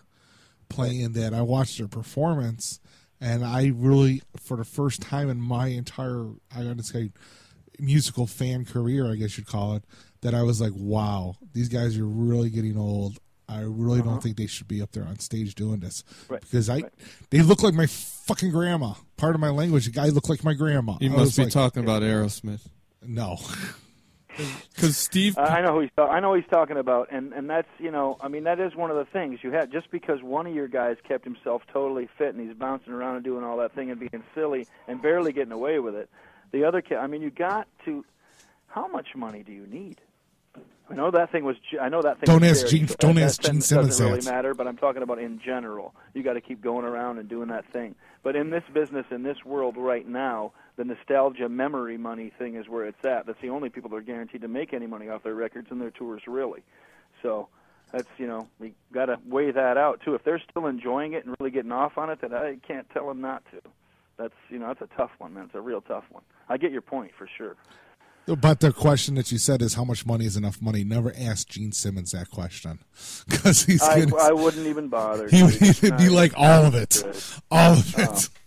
[0.69, 1.33] playing that.
[1.33, 2.79] I watched their performance,
[3.19, 7.11] and I really, for the first time in my entire, I gotta say,
[7.79, 9.83] musical fan career, I guess you'd call it,
[10.21, 13.19] that I was like, wow, these guys are really getting old.
[13.49, 14.19] I really don't uh-huh.
[14.21, 16.93] think they should be up there on stage doing this Right, because I, right.
[17.31, 18.93] they look like my fucking grandma.
[19.17, 20.95] Part of my language, the guy looked like my grandma.
[21.01, 22.61] You I must be like, talking about Aerosmith
[23.05, 23.37] No,
[24.75, 25.35] because Steve.
[25.37, 28.17] I know who he's I know who he's talking about, and and that's you know
[28.21, 30.67] I mean that is one of the things you had just because one of your
[30.67, 33.99] guys kept himself totally fit and he's bouncing around and doing all that thing and
[33.99, 36.09] being silly and barely getting away with it.
[36.51, 38.05] The other kid, I mean, you got to.
[38.67, 39.99] How much money do you need?
[40.89, 41.55] I know that thing was.
[41.79, 42.25] I know that thing.
[42.25, 44.25] Don't was ask Gene- so don't ask Gene doesn't Simmons really that.
[44.25, 45.93] matter, but I'm talking about in general.
[46.13, 47.95] You got to keep going around and doing that thing.
[48.23, 52.67] But in this business, in this world right now, the nostalgia memory money thing is
[52.67, 53.27] where it's at.
[53.27, 55.79] That's the only people that are guaranteed to make any money off their records and
[55.79, 56.63] their tours, really.
[57.21, 57.49] So
[57.91, 60.15] that's you know we got to weigh that out too.
[60.15, 63.07] If they're still enjoying it and really getting off on it, then I can't tell
[63.07, 63.61] them not to.
[64.17, 65.45] That's you know that's a tough one, man.
[65.45, 66.23] It's a real tough one.
[66.49, 67.55] I get your point for sure.
[68.25, 70.83] but the question that you said is how much money is enough money.
[70.83, 72.79] Never ask Gene Simmons that question
[73.29, 75.27] because he's I, gonna, I wouldn't even bother.
[75.31, 77.23] he would be like all of it, good.
[77.51, 78.01] all of oh.
[78.01, 78.09] it.
[78.33, 78.37] Oh.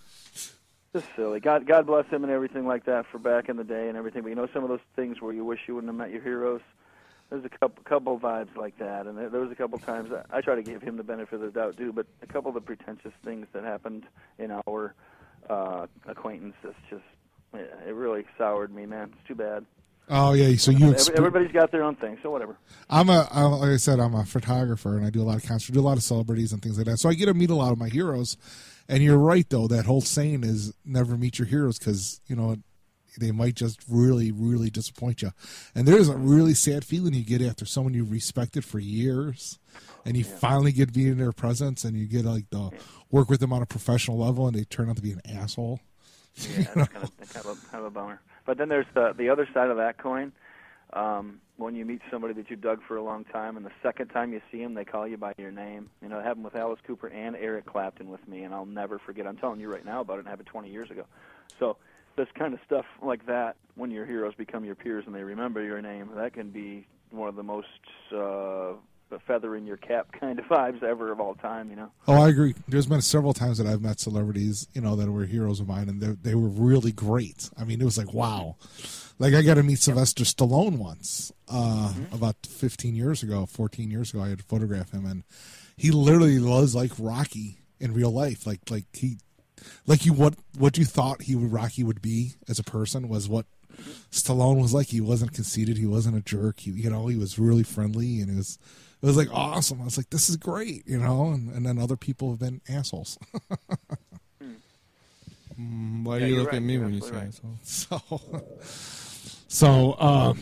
[0.94, 1.40] Just silly.
[1.40, 4.22] God, God bless him and everything like that for back in the day and everything.
[4.22, 6.22] But you know, some of those things where you wish you wouldn't have met your
[6.22, 6.60] heroes.
[7.30, 10.38] There's a couple couple vibes like that, and there, there was a couple times I,
[10.38, 11.92] I try to give him the benefit of the doubt too.
[11.92, 14.04] But a couple of the pretentious things that happened
[14.38, 14.94] in our
[15.50, 17.02] uh, acquaintance, it's just
[17.54, 19.10] it it really soured me, man.
[19.18, 19.64] It's too bad.
[20.08, 20.92] Oh yeah, so you.
[20.92, 22.56] Exper- everybody's got their own thing, so whatever.
[22.88, 25.44] I'm a I'm, like I said, I'm a photographer and I do a lot of
[25.44, 26.98] concerts, do a lot of celebrities and things like that.
[26.98, 28.36] So I get to meet a lot of my heroes.
[28.88, 32.56] And you're right though, that whole saying is never meet your heroes because you know
[33.18, 35.32] they might just really really disappoint you.
[35.74, 39.58] And there's a really sad feeling you get after someone you respected for years,
[40.04, 42.70] and you finally get to be in their presence and you get like the
[43.10, 45.80] work with them on a professional level and they turn out to be an asshole.
[46.36, 48.20] Yeah, that's kind of, that's kind, of a, kind of a bummer.
[48.44, 50.32] But then there's the the other side of that coin.
[50.94, 54.08] Um, when you meet somebody that you dug for a long time, and the second
[54.08, 55.90] time you see them, they call you by your name.
[56.00, 58.98] You know, it happened with Alice Cooper and Eric Clapton with me, and I'll never
[58.98, 59.26] forget.
[59.26, 60.26] I'm telling you right now about it.
[60.26, 61.04] It happened 20 years ago.
[61.58, 61.76] So
[62.16, 65.62] this kind of stuff like that, when your heroes become your peers and they remember
[65.62, 67.66] your name, that can be one of the most
[68.14, 68.72] uh,
[69.14, 71.70] a feather in your cap kind of vibes ever of all time.
[71.70, 71.90] You know.
[72.06, 72.54] Oh, I agree.
[72.68, 75.88] There's been several times that I've met celebrities, you know, that were heroes of mine,
[75.88, 77.50] and they they were really great.
[77.56, 78.56] I mean, it was like wow.
[79.18, 84.12] Like I got to meet Sylvester Stallone once, uh, about 15 years ago, 14 years
[84.12, 84.22] ago.
[84.22, 85.22] I had to photograph him, and
[85.76, 88.46] he literally was like Rocky in real life.
[88.46, 89.18] Like like he,
[89.86, 93.28] like you what what you thought he would Rocky would be as a person was
[93.28, 93.46] what
[94.10, 94.88] Stallone was like.
[94.88, 95.78] He wasn't conceited.
[95.78, 96.60] He wasn't a jerk.
[96.60, 98.58] He you know he was really friendly, and he was
[99.04, 99.80] it was like awesome.
[99.82, 101.26] I was like, this is great, you know.
[101.32, 103.18] And, and then other people have been assholes.
[105.60, 106.56] Mm, Why Yeah, do you you're look right.
[106.56, 108.00] at me You're when you say absolutely so?
[108.02, 110.38] So, so um,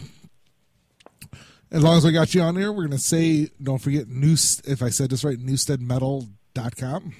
[1.70, 4.32] as long as we got you on there, we're gonna say don't forget new.
[4.32, 7.14] If I said this right, newstedmetal.com.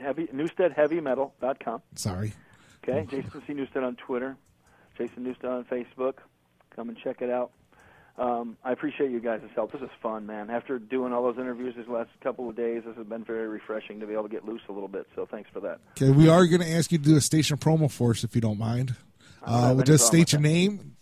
[0.00, 1.82] Heavy NewstedHeavyMetal.com.
[1.94, 2.32] Sorry.
[2.82, 3.52] Okay, Jason C.
[3.52, 4.36] Newsted on Twitter,
[4.98, 6.14] Jason Newsted on Facebook.
[6.74, 7.52] Come and check it out.
[8.18, 9.72] Um, I appreciate you guys' help.
[9.72, 10.50] This is fun, man.
[10.50, 13.98] After doing all those interviews these last couple of days, this has been very refreshing
[14.00, 15.06] to be able to get loose a little bit.
[15.14, 15.78] So thanks for that.
[15.92, 18.40] Okay, we are gonna ask you to do a station promo for us if you
[18.40, 18.94] don't mind.
[19.42, 20.48] Uh, we'll just state your that.
[20.48, 20.96] name.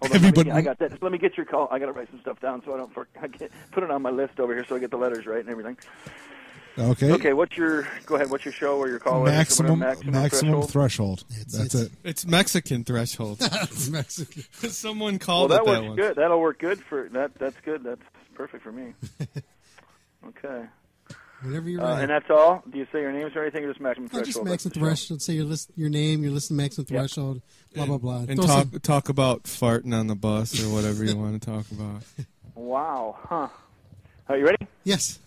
[0.00, 0.90] Hold on, Everybody- I got that.
[0.90, 1.68] Just let me get your call.
[1.70, 3.90] I got to write some stuff down so I don't for, I get, put it
[3.90, 5.76] on my list over here so I get the letters right and everything.
[6.78, 7.12] Okay.
[7.12, 7.88] Okay, what's your?
[8.06, 8.30] Go ahead.
[8.30, 9.26] What's your show or your call?
[9.26, 10.70] is or Maximum whatever, maximum, threshold?
[10.70, 11.24] threshold.
[11.30, 11.92] It's- That's it's- it.
[12.04, 13.38] It's Mexican threshold.
[13.62, 14.42] It's Mexican.
[14.70, 15.96] Someone Well, called that it works that once.
[16.00, 16.16] good.
[16.16, 17.34] That'll work good for that.
[17.38, 17.82] That's good.
[17.84, 18.00] That's
[18.34, 18.94] perfect for me.
[20.26, 20.64] Okay.
[21.42, 22.64] Whatever you're Uh, and that's all.
[22.70, 24.26] Do you say your names or anything, or just maximum No, threshold?
[24.26, 25.22] just maximum threshold.
[25.22, 26.98] Say your list, your name, your list, maximum Yeah.
[27.00, 27.40] threshold.
[27.74, 28.18] Blah blah blah.
[28.28, 31.50] And Throw talk some- talk about farting on the bus or whatever you want to
[31.50, 32.02] talk about.
[32.56, 33.16] Wow.
[33.22, 33.48] Huh.
[34.28, 34.66] Are you ready?
[34.84, 35.20] yes.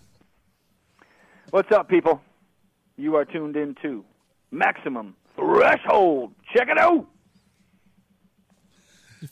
[1.52, 2.20] What's up, people?
[2.96, 4.04] You are tuned in to
[4.50, 6.32] Maximum Threshold.
[6.56, 7.06] Check it out.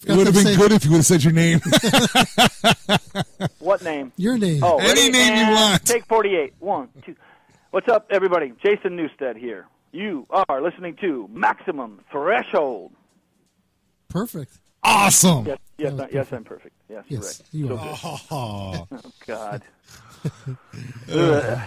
[0.07, 1.61] It would have been say good if you would have said your name.
[3.59, 4.13] What name?
[4.17, 4.63] Your name.
[4.63, 5.13] Oh, Any ready?
[5.13, 5.85] name you want.
[5.87, 6.55] Take 48.
[6.59, 7.15] One, two.
[7.71, 8.53] What's up, everybody?
[8.63, 9.67] Jason Newsted here.
[9.93, 12.93] You are listening to Maximum Threshold.
[14.09, 14.59] Perfect.
[14.83, 15.47] awesome.
[15.47, 16.75] Yes, yes, was I, yes, I'm perfect.
[16.89, 17.49] Yes, you're Yes, right.
[17.53, 17.87] you So are.
[17.87, 17.99] good.
[18.31, 19.63] Oh, oh God.
[21.13, 21.61] Uh,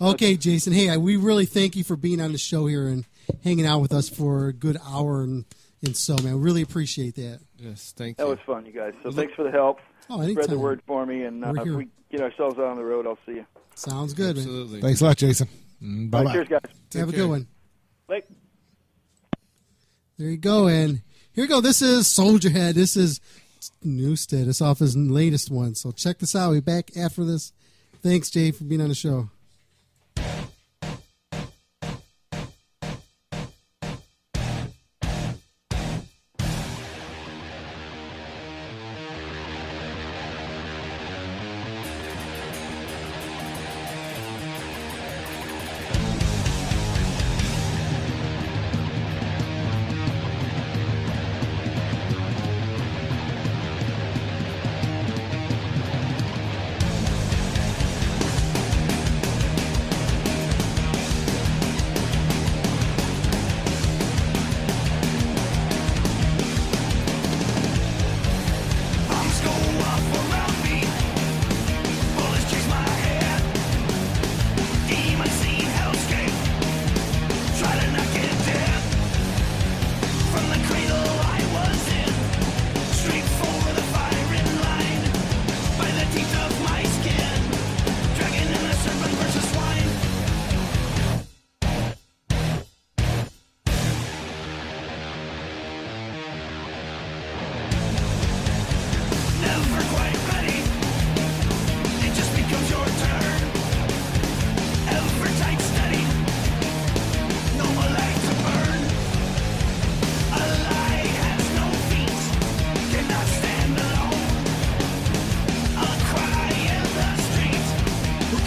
[0.00, 0.72] Okay, Jason.
[0.72, 3.04] Hey, I, we really thank you for being on the show here and
[3.42, 5.44] hanging out with us for a good hour and,
[5.82, 6.40] and so, man.
[6.40, 7.40] Really appreciate that.
[7.58, 8.28] Yes, thank That you.
[8.28, 8.94] That was fun, you guys.
[9.02, 9.80] So thanks for the help.
[10.10, 12.84] Oh, Spread the word for me, and uh, if we get ourselves out on the
[12.84, 13.46] road, I'll see you.
[13.74, 14.44] Sounds good, man.
[14.44, 14.80] Absolutely.
[14.80, 15.48] Thanks a lot, Jason.
[15.82, 16.32] All Bye right, bye.
[16.32, 16.60] cheers, guys.
[16.94, 17.46] Have a good one.
[18.06, 18.22] Bye.
[20.16, 20.66] There you go.
[20.66, 21.02] And
[21.32, 21.60] here you go.
[21.60, 22.74] This is Soldierhead.
[22.74, 23.20] This is
[23.84, 24.48] Newsted.
[24.48, 25.74] It's off his latest one.
[25.74, 26.50] So check this out.
[26.50, 27.52] We'll be back after this.
[28.02, 29.28] Thanks, Jay, for being on the show.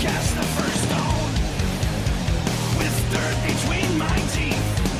[0.01, 1.31] cast the first stone
[2.79, 4.90] with dirt between my teeth.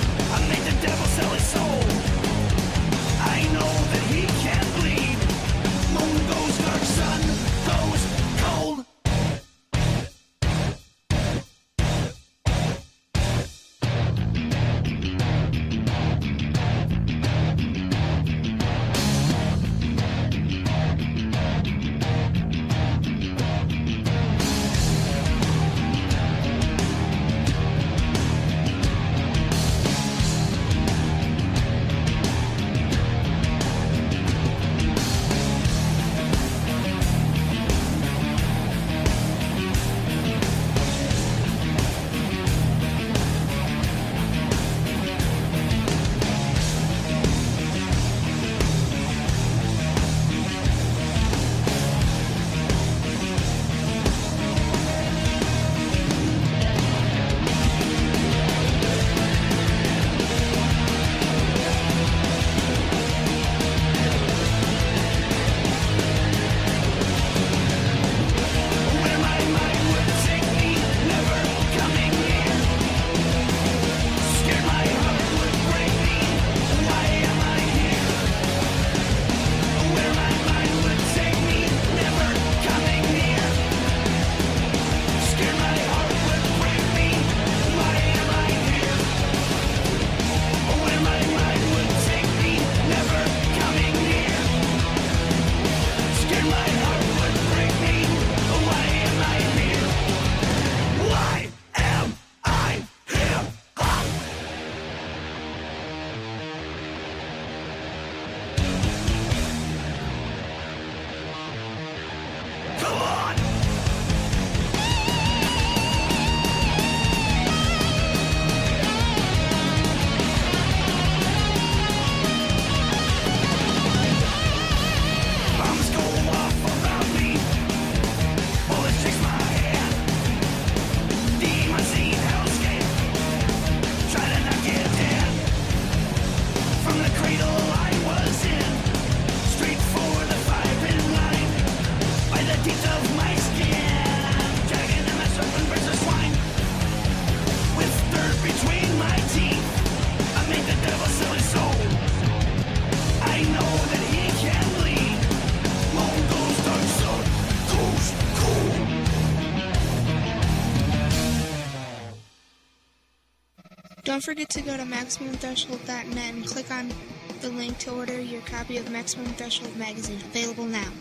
[164.22, 166.92] Don't forget to go to MaximumThreshold.net and click on
[167.40, 170.92] the link to order your copy of Maximum Threshold magazine, available now.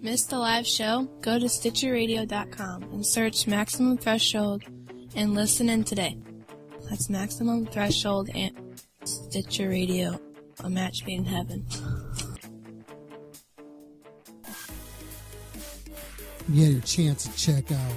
[0.00, 1.08] Miss the live show?
[1.20, 4.62] Go to StitcherRadio.com and search Maximum Threshold
[5.16, 6.16] and listen in today.
[6.88, 10.20] That's Maximum Threshold and Stitcher Radio,
[10.62, 11.66] a match made in heaven.
[16.48, 17.94] You had your chance to check out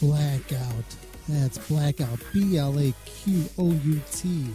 [0.00, 0.84] Blackout.
[1.28, 4.46] That's Blackout, B L A Q O U T.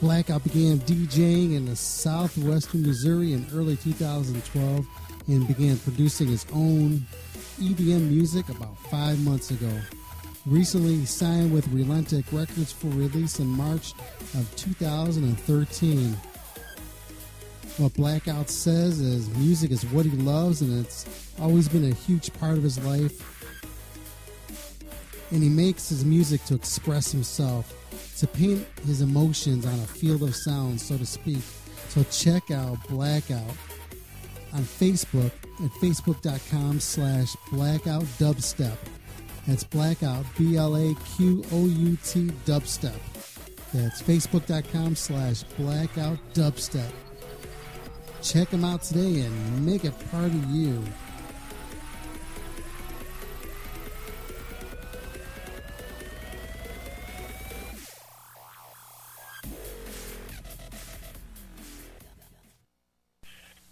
[0.00, 4.86] Blackout began DJing in the southwestern Missouri in early 2012
[5.28, 7.04] and began producing his own
[7.58, 9.72] EDM music about five months ago.
[10.46, 13.92] Recently, he signed with Relentic Records for release in March
[14.34, 16.16] of 2013.
[17.78, 21.06] What Blackout says is music is what he loves and it's
[21.40, 23.22] always been a huge part of his life.
[25.30, 27.72] And he makes his music to express himself,
[28.18, 31.42] to paint his emotions on a field of sound, so to speak.
[31.90, 33.54] So check out Blackout
[34.52, 35.30] on Facebook
[35.62, 38.76] at facebook.com slash blackout dubstep.
[39.46, 42.98] That's blackout, B L A Q O U T dubstep.
[43.72, 46.90] That's facebook.com slash blackout dubstep.
[48.22, 50.82] Check them out today and make it part of you.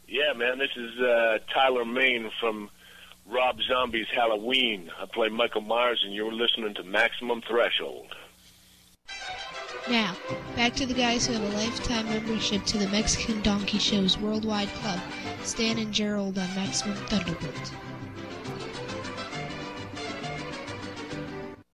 [0.08, 2.70] Yeah, man, this is uh, Tyler Mane from
[3.26, 4.90] Rob Zombie's Halloween.
[4.98, 8.14] I play Michael Myers, and you're listening to Maximum Threshold.
[9.88, 10.16] Now,
[10.56, 14.68] back to the guys who have a lifetime membership to the Mexican Donkey Show's Worldwide
[14.68, 14.98] Club,
[15.44, 17.85] Stan and Gerald on Maximum Thunderbird.